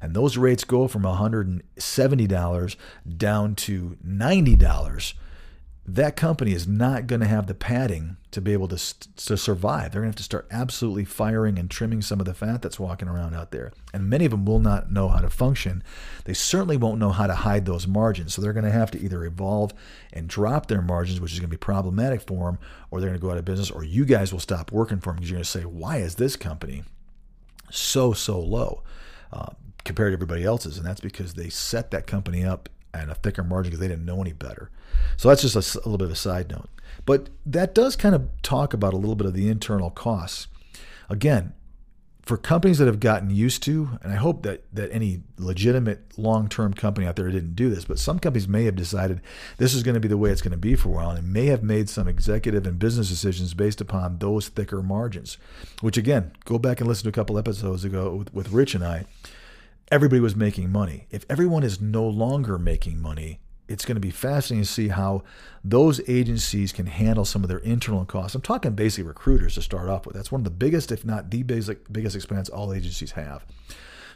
[0.00, 2.76] and those rates go from $170
[3.16, 5.14] down to $90,
[5.86, 8.76] that company is not going to have the padding to be able to,
[9.16, 9.92] to survive.
[9.92, 12.80] They're going to have to start absolutely firing and trimming some of the fat that's
[12.80, 13.70] walking around out there.
[13.92, 15.82] And many of them will not know how to function.
[16.24, 18.32] They certainly won't know how to hide those margins.
[18.32, 19.74] So they're going to have to either evolve
[20.12, 22.58] and drop their margins, which is going to be problematic for them,
[22.90, 25.10] or they're going to go out of business, or you guys will stop working for
[25.10, 26.82] them because you're going to say, why is this company
[27.70, 28.82] so, so low?
[29.30, 29.50] Uh,
[29.84, 33.42] compared to everybody else's, and that's because they set that company up and a thicker
[33.42, 34.70] margin because they didn't know any better.
[35.16, 36.68] So that's just a, a, little bit of a side note.
[37.04, 40.48] But that does kind of talk about a little bit of the internal costs.
[41.08, 41.52] Again,
[42.22, 46.72] for companies that have gotten used to, and I hope that that any legitimate long-term
[46.72, 49.20] company out there didn't do this, but some companies may have decided
[49.58, 51.32] this is going to be the way it's going to be for a while, and
[51.32, 55.36] may have made some executive and business decisions based upon those thicker margins.
[55.82, 58.84] Which again, go back and listen to a couple episodes ago with, with Rich and
[58.84, 59.04] I
[59.90, 61.06] everybody was making money.
[61.10, 65.22] If everyone is no longer making money, it's going to be fascinating to see how
[65.62, 68.34] those agencies can handle some of their internal costs.
[68.34, 70.14] I'm talking basically recruiters to start off with.
[70.14, 73.44] That's one of the biggest, if not the biggest, biggest expense all agencies have.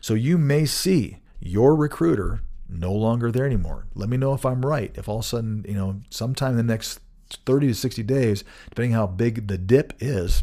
[0.01, 3.87] So you may see your recruiter no longer there anymore.
[3.95, 4.93] Let me know if I'm right.
[4.95, 7.01] If all of a sudden, you know, sometime in the next
[7.47, 10.43] 30 to 60 days, depending how big the dip is,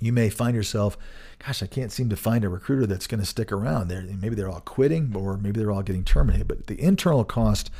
[0.00, 0.96] you may find yourself
[1.46, 3.88] gosh, I can't seem to find a recruiter that's going to stick around.
[3.88, 6.48] They're, maybe they're all quitting or maybe they're all getting terminated.
[6.48, 7.70] But the internal cost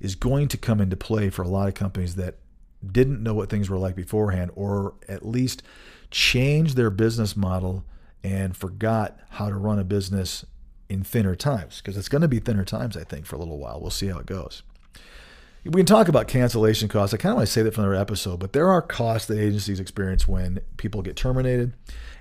[0.00, 2.36] is going to come into play for a lot of companies that
[2.84, 5.62] didn't know what things were like beforehand or at least
[6.10, 7.84] changed their business model
[8.24, 10.44] and forgot how to run a business
[10.88, 13.58] in thinner times because it's going to be thinner times, I think, for a little
[13.58, 13.80] while.
[13.80, 14.62] We'll see how it goes.
[15.64, 17.14] We can talk about cancellation costs.
[17.14, 19.38] I kind of want to say that from another episode, but there are costs that
[19.38, 21.72] agencies experience when people get terminated,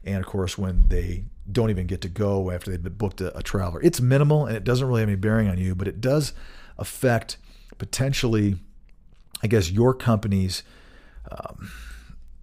[0.04, 3.42] and of course when they don't even get to go after they've booked a, a
[3.42, 3.82] traveler.
[3.82, 6.34] It's minimal and it doesn't really have any bearing on you, but it does
[6.78, 7.38] affect
[7.78, 8.58] potentially,
[9.42, 10.62] I guess, your company's
[11.32, 11.72] um,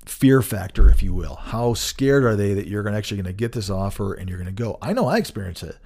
[0.05, 1.37] fear factor, if you will.
[1.37, 4.55] How scared are they that you're actually going to get this offer and you're going
[4.55, 4.79] to go?
[4.83, 5.77] I know I experience it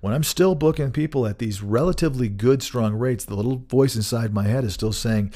[0.00, 4.32] when I'm still booking people at these relatively good, strong rates, the little voice inside
[4.32, 5.32] my head is still saying,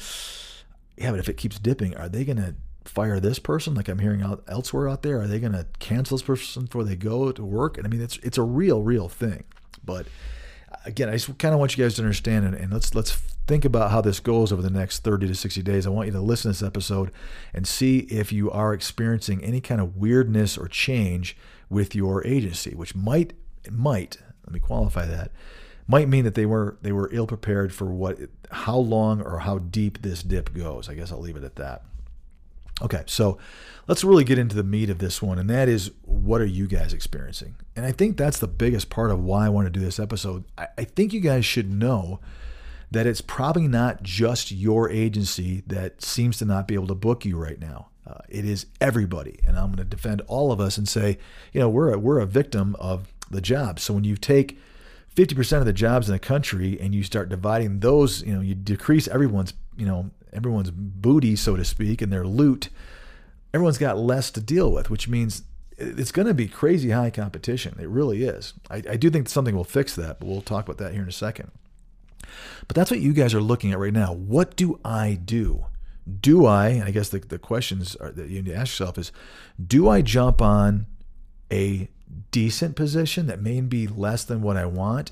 [0.97, 3.99] yeah, but if it keeps dipping, are they going to fire this person like I'm
[3.99, 5.21] hearing out elsewhere out there?
[5.21, 7.77] Are they going to cancel this person before they go to work?
[7.77, 9.43] And I mean, it's it's a real, real thing.
[9.83, 10.07] But
[10.85, 13.11] again, I just kind of want you guys to understand, and, and let's let's
[13.47, 15.85] think about how this goes over the next 30 to 60 days.
[15.85, 17.11] I want you to listen to this episode
[17.53, 21.37] and see if you are experiencing any kind of weirdness or change
[21.69, 23.33] with your agency, which might
[23.69, 25.31] might let me qualify that
[25.87, 28.17] might mean that they were they were ill prepared for what
[28.51, 30.89] how long or how deep this dip goes.
[30.89, 31.83] I guess I'll leave it at that.
[32.81, 33.37] Okay, so
[33.87, 36.67] let's really get into the meat of this one, and that is what are you
[36.67, 37.55] guys experiencing?
[37.75, 40.43] And I think that's the biggest part of why I want to do this episode.
[40.57, 42.19] I, I think you guys should know
[42.91, 47.25] that it's probably not just your agency that seems to not be able to book
[47.25, 47.87] you right now.
[48.05, 51.17] Uh, it is everybody, and I'm going to defend all of us and say,
[51.53, 53.83] you know, we're a, we're a victim of the jobs.
[53.83, 54.57] So when you take
[55.15, 58.55] 50% of the jobs in the country and you start dividing those, you know, you
[58.55, 62.69] decrease everyone's, you know, everyone's booty, so to speak, and their loot.
[63.53, 65.43] Everyone's got less to deal with, which means
[65.77, 67.77] it's going to be crazy high competition.
[67.79, 68.53] It really is.
[68.69, 71.09] I, I do think something will fix that, but we'll talk about that here in
[71.09, 71.51] a second.
[72.67, 74.13] But that's what you guys are looking at right now.
[74.13, 75.65] What do I do?
[76.19, 79.11] Do I, I guess the, the questions are, that you need to ask yourself is
[79.65, 80.87] do I jump on
[81.51, 81.89] a
[82.31, 85.11] decent position that may be less than what I want?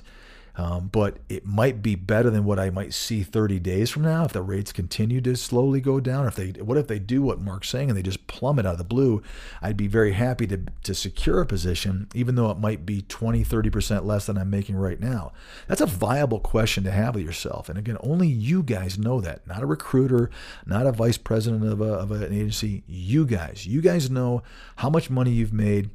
[0.56, 4.24] Um, but it might be better than what I might see 30 days from now
[4.24, 6.28] if the rates continue to slowly go down.
[6.28, 8.78] If they, what if they do what Mark's saying and they just plummet out of
[8.78, 9.20] the blue?
[9.60, 13.42] I'd be very happy to to secure a position, even though it might be 20,
[13.42, 15.32] 30 percent less than I'm making right now.
[15.66, 17.68] That's a viable question to have with yourself.
[17.68, 19.44] And again, only you guys know that.
[19.48, 20.30] Not a recruiter,
[20.66, 22.84] not a vice president of, a, of an agency.
[22.86, 24.44] You guys, you guys know
[24.76, 25.90] how much money you've made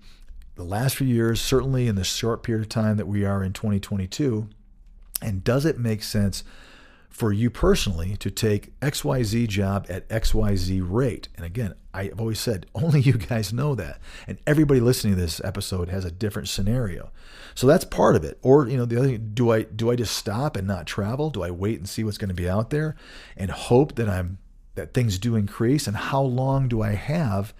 [0.59, 3.53] the last few years, certainly in the short period of time that we are in
[3.53, 4.49] 2022?
[5.21, 6.43] And does it make sense
[7.09, 11.29] for you personally to take XYZ job at XYZ rate?
[11.37, 13.99] And again, I've always said only you guys know that.
[14.27, 17.11] And everybody listening to this episode has a different scenario.
[17.55, 18.37] So that's part of it.
[18.41, 21.29] Or, you know, the other thing, do I do I just stop and not travel?
[21.29, 22.97] Do I wait and see what's going to be out there
[23.37, 24.39] and hope that I'm
[24.75, 25.87] that things do increase?
[25.87, 27.53] And how long do I have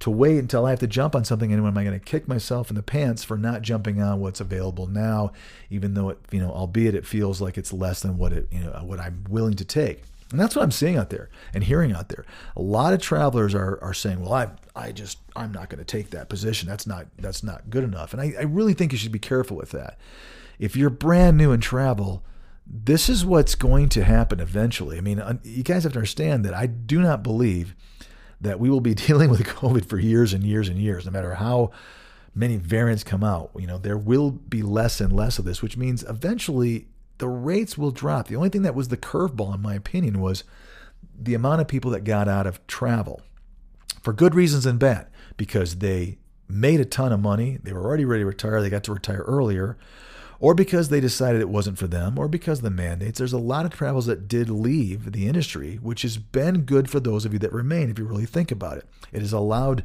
[0.00, 2.04] to wait until I have to jump on something and when am I going to
[2.04, 5.32] kick myself in the pants for not jumping on what's available now,
[5.70, 8.60] even though it, you know, albeit it feels like it's less than what it, you
[8.60, 10.02] know, what I'm willing to take.
[10.30, 12.26] And that's what I'm seeing out there and hearing out there.
[12.56, 15.84] A lot of travelers are, are saying, well, I, I just, I'm not going to
[15.84, 16.68] take that position.
[16.68, 18.12] That's not, that's not good enough.
[18.12, 19.98] And I, I really think you should be careful with that.
[20.58, 22.24] If you're brand new in travel,
[22.66, 24.98] this is what's going to happen eventually.
[24.98, 27.76] I mean, you guys have to understand that I do not believe
[28.40, 31.34] that we will be dealing with COVID for years and years and years, no matter
[31.34, 31.70] how
[32.34, 33.50] many variants come out.
[33.56, 36.86] You know, there will be less and less of this, which means eventually
[37.18, 38.28] the rates will drop.
[38.28, 40.44] The only thing that was the curveball, in my opinion, was
[41.18, 43.22] the amount of people that got out of travel
[44.02, 46.18] for good reasons and bad, because they
[46.48, 47.58] made a ton of money.
[47.62, 48.60] They were already ready to retire.
[48.60, 49.76] They got to retire earlier
[50.40, 53.18] or because they decided it wasn't for them, or because of the mandates.
[53.18, 57.00] There's a lot of travels that did leave the industry, which has been good for
[57.00, 58.86] those of you that remain, if you really think about it.
[59.12, 59.84] It has allowed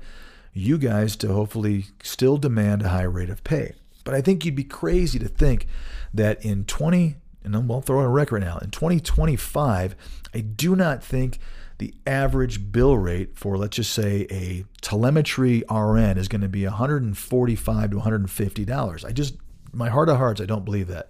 [0.53, 3.73] you guys to hopefully still demand a high rate of pay.
[4.03, 5.67] But I think you'd be crazy to think
[6.13, 9.95] that in 20, and I'll throw in a record now, in 2025,
[10.33, 11.39] I do not think
[11.77, 16.63] the average bill rate for, let's just say, a telemetry RN is going to be
[16.65, 19.03] 145 to 150 dollars.
[19.03, 19.35] I just
[19.71, 21.09] my heart of hearts, I don't believe that.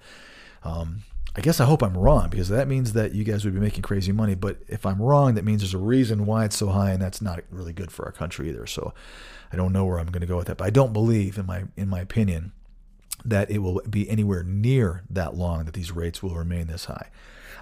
[0.64, 1.04] Um,
[1.36, 3.84] I guess I hope I'm wrong because that means that you guys would be making
[3.84, 4.36] crazy money.
[4.36, 7.22] But if I'm wrong, that means there's a reason why it's so high, and that's
[7.22, 8.68] not really good for our country either.
[8.68, 8.94] So
[9.52, 10.58] I don't know where I'm going to go with that.
[10.58, 12.52] But I don't believe, in my in my opinion,
[13.24, 17.10] that it will be anywhere near that long that these rates will remain this high.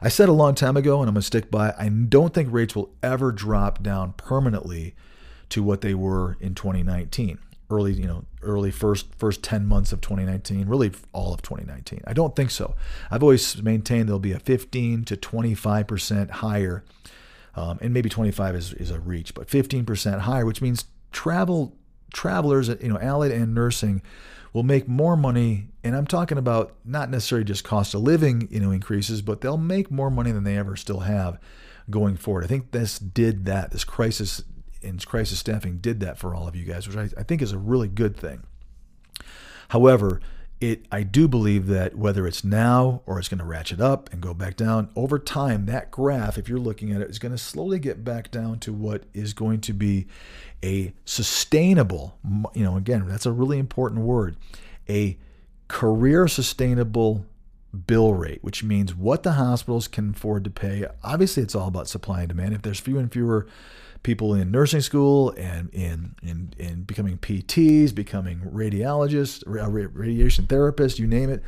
[0.02, 1.76] I said a long time ago, and I'm going to stick by.
[1.78, 4.96] I don't think rates will ever drop down permanently
[5.50, 7.38] to what they were in 2019
[7.70, 12.02] early, you know, early first first 10 months of 2019, really all of 2019.
[12.08, 12.76] I don't think so.
[13.12, 16.84] I've always maintained there'll be a 15 to 25% higher,
[17.56, 21.76] um, and maybe 25 is, is a reach, but 15% higher, which means travel
[22.14, 24.02] travelers, you know, allied and nursing
[24.54, 28.60] will make more money and i'm talking about not necessarily just cost of living you
[28.60, 31.40] know increases but they'll make more money than they ever still have
[31.90, 34.44] going forward i think this did that this crisis
[34.84, 37.52] and crisis staffing did that for all of you guys, which I, I think is
[37.52, 38.44] a really good thing.
[39.70, 40.20] However,
[40.62, 44.22] it I do believe that whether it's now or it's going to ratchet up and
[44.22, 47.38] go back down over time, that graph, if you're looking at it, is going to
[47.38, 50.08] slowly get back down to what is going to be
[50.64, 52.18] a sustainable.
[52.54, 54.36] You know, again, that's a really important word,
[54.90, 55.18] a
[55.70, 57.26] career sustainable
[57.88, 60.86] bill rate, which means what the hospitals can afford to pay.
[61.04, 62.54] Obviously, it's all about supply and demand.
[62.54, 63.48] If there's fewer and fewer
[64.04, 71.08] people in nursing school and in in, in becoming PTs, becoming radiologists, radiation therapists, you
[71.08, 71.44] name it.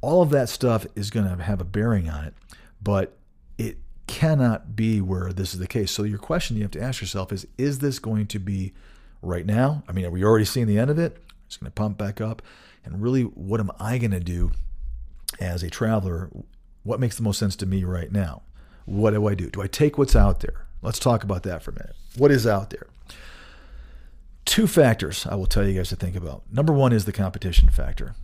[0.00, 2.34] All of that stuff is going to have a bearing on it,
[2.82, 3.16] but
[3.56, 5.90] it cannot be where this is the case.
[5.90, 8.74] So your question you have to ask yourself is: Is this going to be
[9.22, 9.82] right now?
[9.88, 11.22] I mean, are we already seeing the end of it?
[11.46, 12.42] It's going to pump back up,
[12.84, 14.52] and really, what am I going to do
[15.40, 16.30] as a traveler?
[16.82, 18.42] What makes the most sense to me right now?
[18.84, 19.48] What do I do?
[19.48, 20.63] Do I take what's out there?
[20.84, 21.96] Let's talk about that for a minute.
[22.18, 22.86] What is out there?
[24.44, 26.42] Two factors I will tell you guys to think about.
[26.52, 28.14] Number one is the competition factor.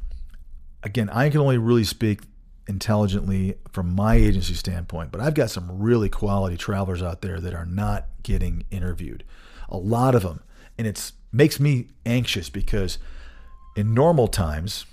[0.83, 2.21] Again, I can only really speak
[2.69, 7.55] intelligently from my agency standpoint, but I've got some really quality travelers out there that
[7.55, 9.25] are not getting interviewed.
[9.71, 10.41] A lot of them.
[10.77, 12.99] And it makes me anxious because
[13.75, 14.85] in normal times,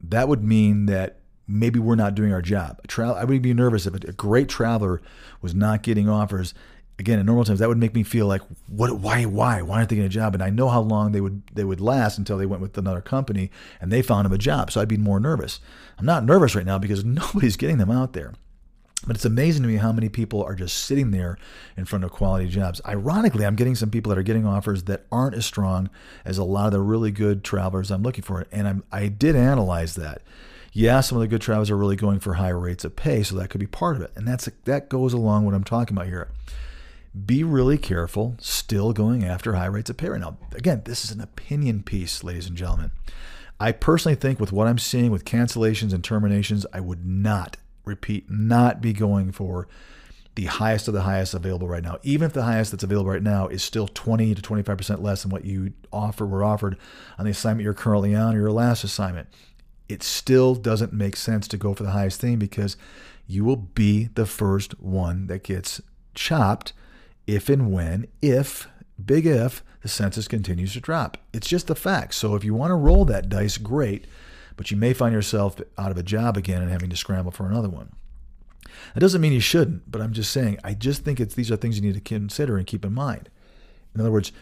[0.00, 2.80] that would mean that maybe we're not doing our job.
[2.88, 5.00] Tra- I would be nervous if a great traveler
[5.42, 6.54] was not getting offers.
[6.98, 8.98] Again, in normal times, that would make me feel like, what?
[8.98, 9.24] Why?
[9.24, 9.60] Why?
[9.60, 10.34] Why aren't they getting a job?
[10.34, 13.02] And I know how long they would they would last until they went with another
[13.02, 14.70] company and they found them a job.
[14.70, 15.60] So I'd be more nervous.
[15.98, 18.32] I'm not nervous right now because nobody's getting them out there.
[19.06, 21.36] But it's amazing to me how many people are just sitting there
[21.76, 22.80] in front of quality jobs.
[22.86, 25.90] Ironically, I'm getting some people that are getting offers that aren't as strong
[26.24, 28.46] as a lot of the really good travelers I'm looking for.
[28.50, 30.22] And I'm, I did analyze that
[30.76, 33.34] yeah, some of the good travelers are really going for higher rates of pay, so
[33.36, 34.10] that could be part of it.
[34.14, 36.28] And that's that goes along what I'm talking about here.
[37.24, 40.36] Be really careful, still going after high rates of pay right now.
[40.54, 42.90] Again, this is an opinion piece, ladies and gentlemen.
[43.58, 48.28] I personally think with what I'm seeing with cancellations and terminations, I would not repeat,
[48.28, 49.66] not be going for
[50.34, 51.98] the highest of the highest available right now.
[52.02, 55.30] Even if the highest that's available right now is still 20 to 25% less than
[55.30, 56.76] what you offer were offered
[57.18, 59.28] on the assignment you're currently on or your last assignment
[59.88, 62.76] it still doesn't make sense to go for the highest thing because
[63.26, 65.80] you will be the first one that gets
[66.14, 66.72] chopped
[67.26, 68.68] if and when, if,
[69.04, 71.18] big if, the census continues to drop.
[71.32, 72.14] It's just a fact.
[72.14, 74.06] So if you want to roll that dice, great,
[74.56, 77.46] but you may find yourself out of a job again and having to scramble for
[77.46, 77.92] another one.
[78.94, 81.56] That doesn't mean you shouldn't, but I'm just saying, I just think it's these are
[81.56, 83.28] things you need to consider and keep in mind.
[83.94, 84.32] In other words,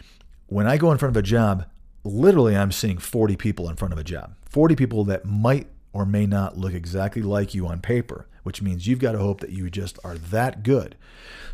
[0.47, 1.66] when I go in front of a job,
[2.05, 4.35] literally I'm seeing 40 people in front of a job.
[4.47, 8.87] 40 people that might or may not look exactly like you on paper, which means
[8.87, 10.95] you've got to hope that you just are that good.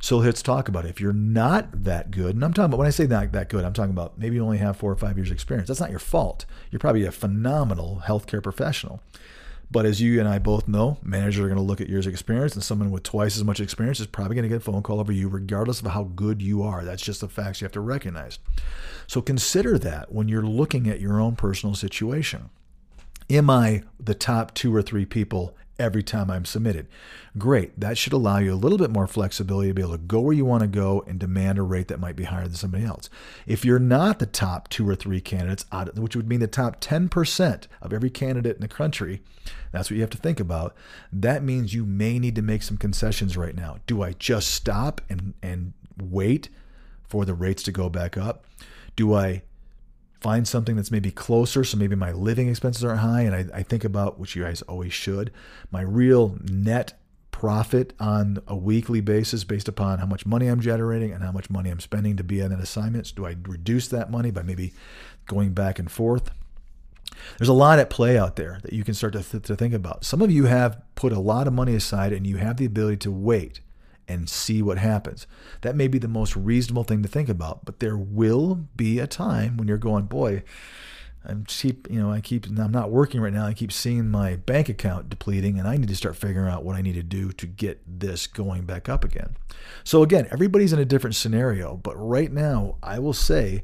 [0.01, 0.91] So let's talk about it.
[0.91, 3.65] If you're not that good, and I'm talking about when I say not that good,
[3.65, 5.69] I'm talking about maybe you only have four or five years experience.
[5.69, 6.45] That's not your fault.
[6.71, 9.01] You're probably a phenomenal healthcare professional.
[9.73, 12.13] But as you and I both know, managers are going to look at years of
[12.13, 14.83] experience, and someone with twice as much experience is probably going to get a phone
[14.83, 16.85] call over you, regardless of how good you are.
[16.85, 18.41] That's just the facts you have to recognize.
[19.07, 22.51] So consider that when you're looking at your own personal situation.
[23.29, 26.87] Am I the top two or three people every time I'm submitted?
[27.39, 27.79] Great.
[27.81, 30.35] That should allow you a little bit more flexibility to be able to go where
[30.35, 33.09] you want to go and demand a rate that might be higher than somebody else.
[33.47, 35.65] If you're not the top two or three candidates,
[35.97, 39.23] which would mean the top 10% of every candidate in the country,
[39.73, 40.77] that's what you have to think about.
[41.13, 43.79] That means you may need to make some concessions right now.
[43.87, 46.49] Do I just stop and, and wait
[47.09, 48.45] for the rates to go back up?
[48.97, 49.43] Do I
[50.21, 53.63] find something that's maybe closer so maybe my living expenses aren't high and I, I,
[53.63, 55.31] think about which you guys always should
[55.71, 56.95] my real net
[57.31, 61.49] profit on a weekly basis based upon how much money i'm generating and how much
[61.49, 63.15] money i'm spending to be on an assignment.
[63.15, 64.75] Do i reduce that money by maybe
[65.27, 66.31] going back and forth?
[67.39, 69.75] There's a lot at play out there that you can start to, th- to think
[69.75, 70.05] about.
[70.05, 72.99] Some of you have put a lot of money aside and you have the ability
[72.99, 73.61] to wait
[74.11, 75.27] and see what happens.
[75.61, 79.07] That may be the most reasonable thing to think about, but there will be a
[79.07, 80.43] time when you're going, boy,
[81.25, 83.47] I'm cheap, you know, I keep I'm not working right now.
[83.47, 86.77] I keep seeing my bank account depleting and I need to start figuring out what
[86.77, 89.37] I need to do to get this going back up again.
[89.85, 93.63] So again, everybody's in a different scenario, but right now I will say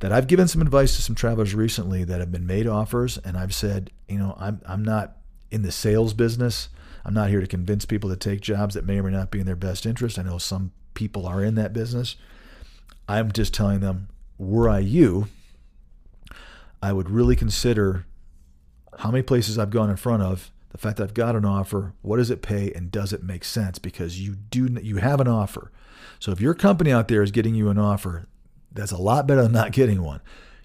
[0.00, 3.36] that I've given some advice to some travelers recently that have been made offers and
[3.36, 5.16] I've said, you know, I'm I'm not
[5.50, 6.68] in the sales business.
[7.08, 9.40] I'm not here to convince people to take jobs that may or may not be
[9.40, 10.18] in their best interest.
[10.18, 12.16] I know some people are in that business.
[13.08, 15.28] I'm just telling them, were I you,
[16.82, 18.04] I would really consider
[18.98, 21.94] how many places I've gone in front of, the fact that I've got an offer,
[22.02, 23.78] what does it pay, and does it make sense?
[23.78, 25.72] Because you do you have an offer.
[26.18, 28.28] So if your company out there is getting you an offer,
[28.70, 30.20] that's a lot better than not getting one.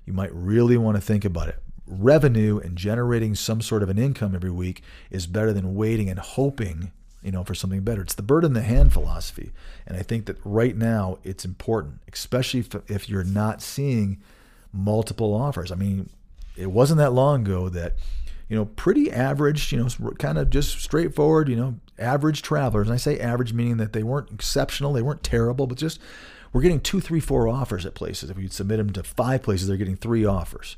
[0.05, 3.97] You might really want to think about it revenue and generating some sort of an
[3.97, 4.81] income every week
[5.11, 8.01] is better than waiting and hoping you know for something better.
[8.01, 9.51] It's the bird in the hand philosophy.
[9.86, 14.21] And i think that right now it's important especially if, if you're not seeing
[14.71, 15.71] multiple offers.
[15.71, 16.09] I mean
[16.55, 17.93] it wasn't that long ago that
[18.47, 22.88] you know pretty average you know kind of just straightforward you know average travelers.
[22.88, 25.99] And i say average meaning that they weren't exceptional they weren't terrible but just
[26.51, 28.29] we're getting two three four offers at places.
[28.29, 30.77] If you submit them to five places they're getting three offers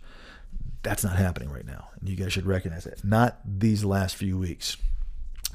[0.85, 1.89] that's not happening right now.
[1.99, 3.03] And you guys should recognize that.
[3.03, 4.77] Not these last few weeks.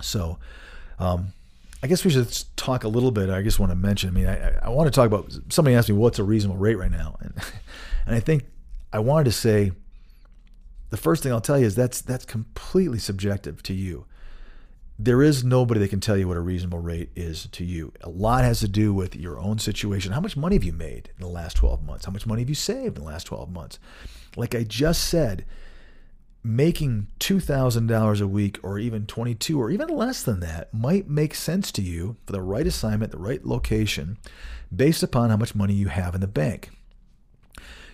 [0.02, 0.38] So,
[0.98, 1.32] um,
[1.82, 3.30] I guess we should talk a little bit.
[3.30, 4.10] I just want to mention.
[4.10, 5.32] I mean, I, I want to talk about.
[5.48, 7.32] Somebody asked me what's a reasonable rate right now, and
[8.06, 8.44] and I think
[8.92, 9.72] I wanted to say
[10.90, 14.04] the first thing I'll tell you is that's that's completely subjective to you.
[14.98, 17.90] there is nobody that can tell you what a reasonable rate is to you.
[18.02, 20.12] A lot has to do with your own situation.
[20.12, 22.04] How much money have you made in the last 12 months?
[22.04, 23.78] How much money have you saved in the last 12 months?
[24.36, 25.44] Like I just said,
[26.42, 31.70] making $2,000 a week or even 22 or even less than that might make sense
[31.72, 34.16] to you for the right assignment, the right location,
[34.74, 36.70] based upon how much money you have in the bank.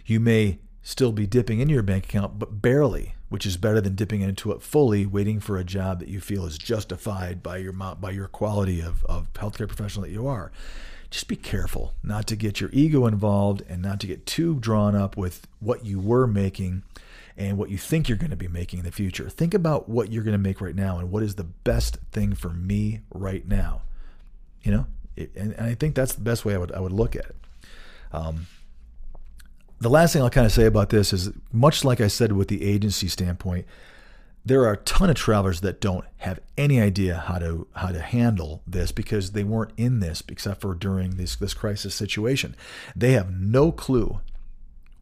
[0.05, 3.97] You may still be dipping into your bank account, but barely, which is better than
[3.97, 7.73] dipping into it fully, waiting for a job that you feel is justified by your
[7.73, 10.53] by your quality of, of healthcare professional that you are.
[11.17, 14.95] Just be careful not to get your ego involved and not to get too drawn
[14.95, 16.83] up with what you were making
[17.39, 19.31] and what you think you're going to be making in the future.
[19.31, 22.35] Think about what you're going to make right now and what is the best thing
[22.35, 23.81] for me right now.
[24.63, 24.87] You know,
[25.17, 27.25] it, and, and, I think that's the best way I would I would look at
[27.25, 27.37] it.
[28.13, 28.47] Um,
[29.81, 32.49] the last thing I'll kind of say about this is much like I said with
[32.49, 33.65] the agency standpoint,
[34.47, 38.01] there are a ton of travelers that don't have any idea how to how to
[38.01, 42.55] handle this because they weren't in this except for during this this crisis situation.
[42.95, 44.21] They have no clue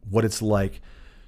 [0.09, 0.81] what it's like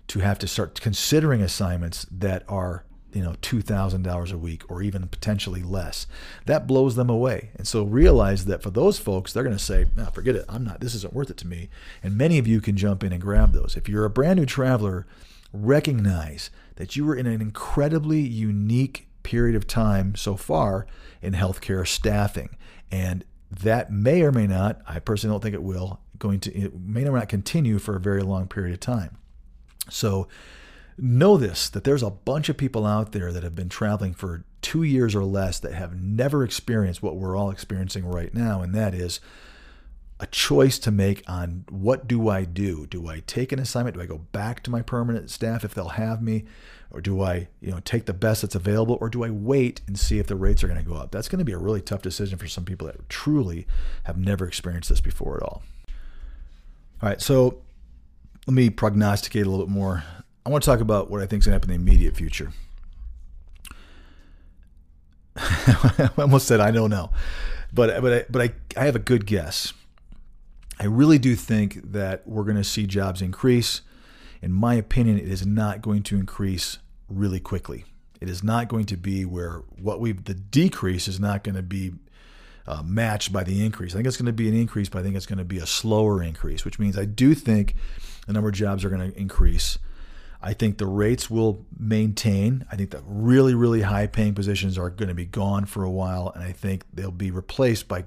[0.07, 5.07] to have to start considering assignments that are you know $2000 a week or even
[5.07, 6.07] potentially less.
[6.47, 7.51] That blows them away.
[7.55, 10.45] And so realize that for those folks they're going to say forget it.
[10.49, 11.70] I'm not this isn't worth it to me.
[12.01, 13.78] And many of you can jump in and grab those.
[13.78, 15.05] If you're a brand new traveler
[15.53, 20.88] recognize that you were in an incredibly unique period of time so far
[21.21, 22.49] in healthcare staffing.
[22.89, 26.78] And that may or may not i personally don't think it will going to it
[26.78, 29.17] may or may not continue for a very long period of time.
[29.89, 30.28] So
[30.97, 34.43] know this that there's a bunch of people out there that have been traveling for
[34.61, 38.73] two years or less that have never experienced what we're all experiencing right now, and
[38.73, 39.19] that is
[40.20, 42.88] a choice to make on what do I do?
[42.88, 43.95] Do I take an assignment?
[43.95, 46.45] Do I go back to my permanent staff if they'll have me?
[46.89, 48.97] Or do I, you know, take the best that's available?
[49.01, 51.11] Or do I wait and see if the rates are going to go up?
[51.11, 53.68] That's going to be a really tough decision for some people that truly
[54.03, 55.63] have never experienced this before at all.
[57.01, 57.61] All right, so
[58.47, 60.03] let me prognosticate a little bit more.
[60.45, 62.15] I want to talk about what I think is going to happen in the immediate
[62.15, 62.53] future.
[65.38, 67.11] I almost said I don't know,
[67.72, 69.74] but but I, but I, I have a good guess.
[70.80, 73.82] I really do think that we're going to see jobs increase.
[74.41, 76.78] In my opinion, it is not going to increase
[77.09, 77.86] really quickly.
[78.21, 81.63] It is not going to be where what we've the decrease is not going to
[81.63, 81.93] be
[82.67, 83.93] uh, matched by the increase.
[83.93, 85.59] I think it's going to be an increase, but I think it's going to be
[85.59, 87.75] a slower increase, which means I do think
[88.25, 89.80] the number of jobs are going to increase.
[90.41, 92.65] I think the rates will maintain.
[92.71, 95.89] I think the really, really high paying positions are going to be gone for a
[95.89, 98.03] while, and I think they'll be replaced by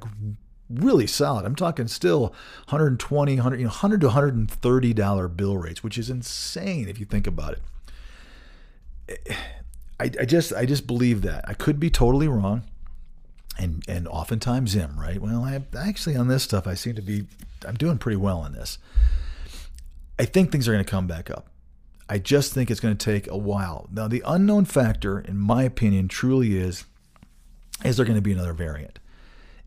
[0.70, 1.44] really solid.
[1.44, 2.28] I'm talking still
[2.68, 7.06] 120, 100, you know, 100 to 130 dollar bill rates, which is insane if you
[7.06, 7.58] think about
[9.08, 9.36] it.
[9.98, 11.44] I, I just, I just believe that.
[11.46, 12.62] I could be totally wrong,
[13.58, 15.20] and and oftentimes am right.
[15.20, 17.26] Well, I actually on this stuff, I seem to be,
[17.66, 18.78] I'm doing pretty well on this.
[20.18, 21.48] I think things are going to come back up.
[22.08, 23.88] I just think it's going to take a while.
[23.92, 26.84] Now, the unknown factor, in my opinion, truly is
[27.84, 28.98] is there going to be another variant?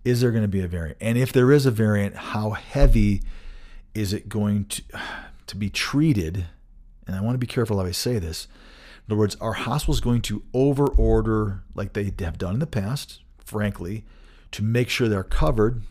[0.03, 0.97] Is there going to be a variant?
[0.99, 3.21] And if there is a variant, how heavy
[3.93, 4.83] is it going to,
[5.47, 6.45] to be treated?
[7.07, 8.47] And I want to be careful how I say this.
[9.07, 12.67] In other words, are hospitals going to over order like they have done in the
[12.67, 14.05] past, frankly,
[14.51, 15.81] to make sure they're covered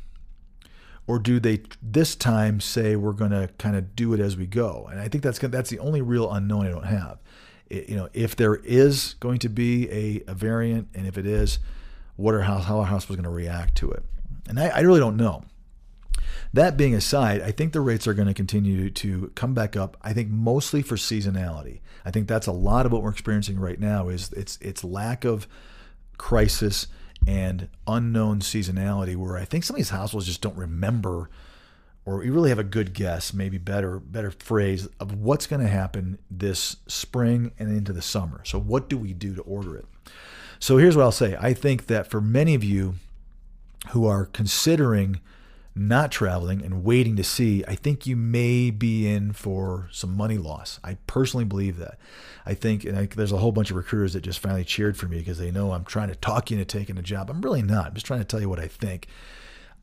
[1.07, 4.47] or do they this time say we're going to kind of do it as we
[4.47, 4.89] go?
[4.91, 7.19] And I think that's that's the only real unknown I don't have.
[7.69, 11.27] It, you know, if there is going to be a, a variant, and if it
[11.27, 11.59] is,
[12.17, 14.05] what are how how are hospitals going to react to it?
[14.49, 15.45] And I, I really don't know.
[16.55, 19.97] That being aside, I think the rates are going to continue to come back up.
[20.03, 21.81] I think mostly for seasonality.
[22.05, 25.25] I think that's a lot of what we're experiencing right now is it's it's lack
[25.25, 25.47] of
[26.19, 26.87] crisis
[27.27, 31.31] and unknown seasonality where I think some of these households just don't remember
[32.05, 35.69] or you really have a good guess, maybe better better phrase of what's going to
[35.69, 38.43] happen this spring and into the summer.
[38.45, 39.87] So what do we do to order it?
[40.63, 41.37] So here's what I'll say.
[41.41, 42.95] I think that for many of you
[43.89, 45.19] who are considering
[45.75, 50.39] not traveling and waiting to see, I think you may be in for some money
[50.39, 50.79] loss.
[50.85, 51.99] I personally believe that.
[52.47, 55.07] I think, and I, there's a whole bunch of recruiters that just finally cheered for
[55.07, 57.29] me because they know I'm trying to talk you into taking a job.
[57.29, 57.87] I'm really not.
[57.87, 59.09] I'm just trying to tell you what I think.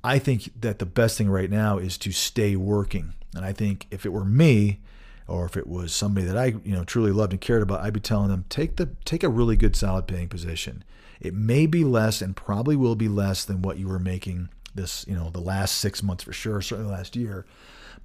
[0.01, 3.15] I think that the best thing right now is to stay working.
[3.36, 4.80] And I think if it were me,
[5.30, 7.93] or if it was somebody that I, you know, truly loved and cared about, I'd
[7.93, 10.84] be telling them take the take a really good solid paying position.
[11.19, 15.05] It may be less and probably will be less than what you were making this,
[15.07, 17.45] you know, the last six months for sure, certainly last year.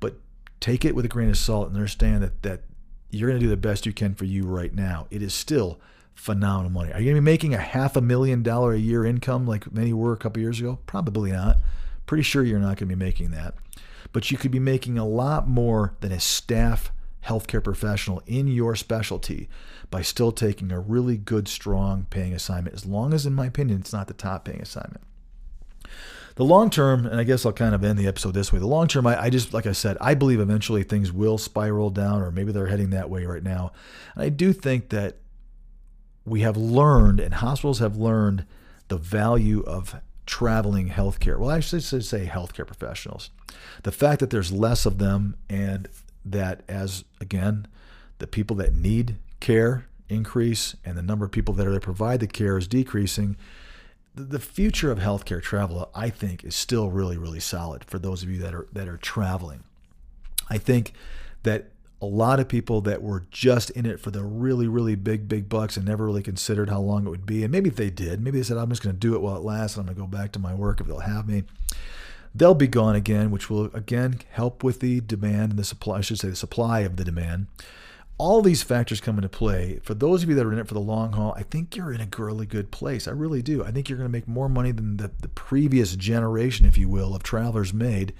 [0.00, 0.16] But
[0.60, 2.62] take it with a grain of salt and understand that that
[3.10, 5.06] you're going to do the best you can for you right now.
[5.10, 5.80] It is still
[6.14, 6.92] phenomenal money.
[6.92, 9.72] Are you going to be making a half a million dollar a year income like
[9.72, 10.78] many were a couple years ago?
[10.86, 11.58] Probably not.
[12.06, 13.54] Pretty sure you're not going to be making that.
[14.12, 16.92] But you could be making a lot more than a staff
[17.26, 19.48] healthcare professional in your specialty
[19.90, 23.80] by still taking a really good, strong paying assignment, as long as, in my opinion,
[23.80, 25.02] it's not the top paying assignment.
[26.36, 28.58] The long term, and I guess I'll kind of end the episode this way.
[28.58, 31.90] The long term, I, I, just, like I said, I believe eventually things will spiral
[31.90, 33.72] down, or maybe they're heading that way right now.
[34.14, 35.18] And I do think that
[36.24, 38.46] we have learned, and hospitals have learned,
[38.88, 39.94] the value of
[40.26, 41.38] traveling healthcare.
[41.38, 43.30] Well, I should say healthcare professionals.
[43.82, 45.88] The fact that there's less of them, and
[46.24, 47.66] that as again,
[48.18, 52.20] the people that need care increase, and the number of people that are to provide
[52.20, 53.36] the care is decreasing
[54.14, 58.30] the future of healthcare travel, I think, is still really, really solid for those of
[58.30, 59.64] you that are that are traveling.
[60.48, 60.92] I think
[61.42, 61.70] that
[62.00, 65.48] a lot of people that were just in it for the really, really big, big
[65.48, 67.42] bucks and never really considered how long it would be.
[67.42, 69.36] And maybe if they did, maybe they said, I'm just going to do it while
[69.36, 71.44] it lasts and I'm going to go back to my work if they'll have me.
[72.34, 76.00] They'll be gone again, which will again help with the demand and the supply, I
[76.00, 77.46] should say, the supply of the demand
[78.16, 79.80] all these factors come into play.
[79.82, 81.92] For those of you that are in it for the long haul, I think you're
[81.92, 83.08] in a really good place.
[83.08, 83.64] I really do.
[83.64, 86.88] I think you're going to make more money than the, the previous generation, if you
[86.88, 88.14] will, of travelers made.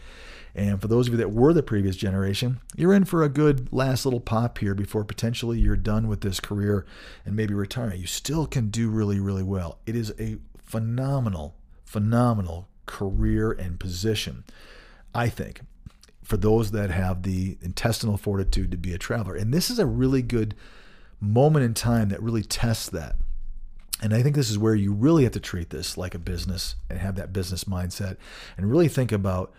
[0.57, 3.73] And for those of you that were the previous generation, you're in for a good
[3.73, 6.87] last little pop here before potentially you're done with this career
[7.25, 8.01] and maybe retiring.
[8.01, 9.79] You still can do really, really well.
[9.87, 11.55] It is a phenomenal,
[11.85, 14.45] phenomenal career and position,
[15.15, 15.61] I think
[16.23, 19.37] for those that have the intestinal fortitude to be a traveler.
[19.37, 20.55] And this is a really good
[21.21, 23.17] moment in time that really tests that.
[24.03, 26.77] And I think this is where you really have to treat this like a business
[26.91, 28.17] and have that business mindset
[28.57, 29.53] and really think about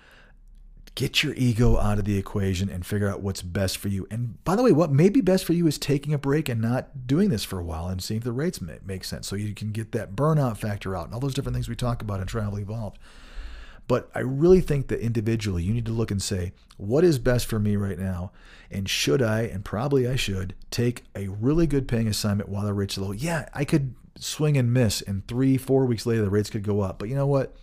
[0.95, 4.07] get your ego out of the equation and figure out what's best for you.
[4.09, 6.61] And by the way, what may be best for you is taking a break and
[6.61, 9.53] not doing this for a while and seeing if the rates make sense so you
[9.53, 12.27] can get that burnout factor out and all those different things we talk about in
[12.27, 12.97] Travel Evolved.
[13.87, 17.45] But I really think that individually, you need to look and say, what is best
[17.45, 18.31] for me right now?
[18.71, 22.73] And should I, and probably I should, take a really good paying assignment while the
[22.73, 23.11] rates are low?
[23.11, 26.81] Yeah, I could swing and miss, and three, four weeks later, the rates could go
[26.81, 26.97] up.
[26.97, 27.55] But you know what?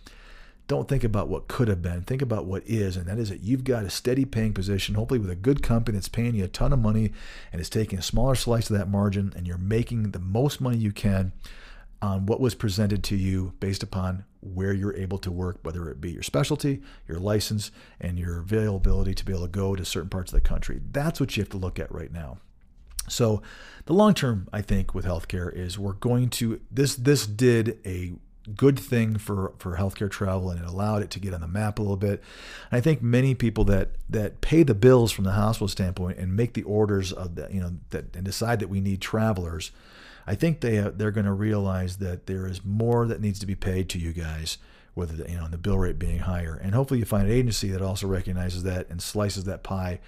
[0.67, 2.03] Don't think about what could have been.
[2.03, 5.19] Think about what is, and that is that you've got a steady paying position, hopefully
[5.19, 7.11] with a good company that's paying you a ton of money
[7.51, 10.77] and is taking a smaller slice of that margin, and you're making the most money
[10.77, 11.33] you can
[12.01, 16.01] on what was presented to you based upon where you're able to work, whether it
[16.01, 20.09] be your specialty, your license, and your availability to be able to go to certain
[20.09, 20.81] parts of the country.
[20.91, 22.39] That's what you have to look at right now.
[23.07, 23.41] So,
[23.85, 28.13] the long term, I think, with healthcare is we're going to this this did a
[28.55, 31.79] good thing for for healthcare travel and it allowed it to get on the map
[31.79, 32.21] a little bit.
[32.71, 36.35] And I think many people that that pay the bills from the hospital standpoint and
[36.35, 39.71] make the orders of the you know that and decide that we need travelers
[40.25, 43.55] I think they they're going to realize that there is more that needs to be
[43.55, 44.57] paid to you guys,
[44.93, 47.81] whether you know the bill rate being higher, and hopefully you find an agency that
[47.81, 49.99] also recognizes that and slices that pie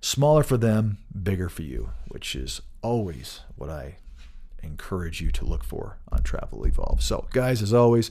[0.00, 3.96] smaller for them, bigger for you, which is always what I
[4.62, 7.02] encourage you to look for on Travel Evolve.
[7.02, 8.10] So, guys, as always.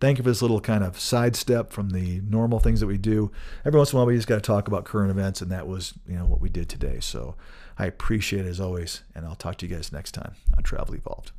[0.00, 3.30] Thank you for this little kind of sidestep from the normal things that we do.
[3.66, 5.68] Every once in a while, we just got to talk about current events, and that
[5.68, 7.00] was, you know, what we did today.
[7.00, 7.34] So,
[7.78, 10.94] I appreciate it as always, and I'll talk to you guys next time on Travel
[10.94, 11.32] Evolved.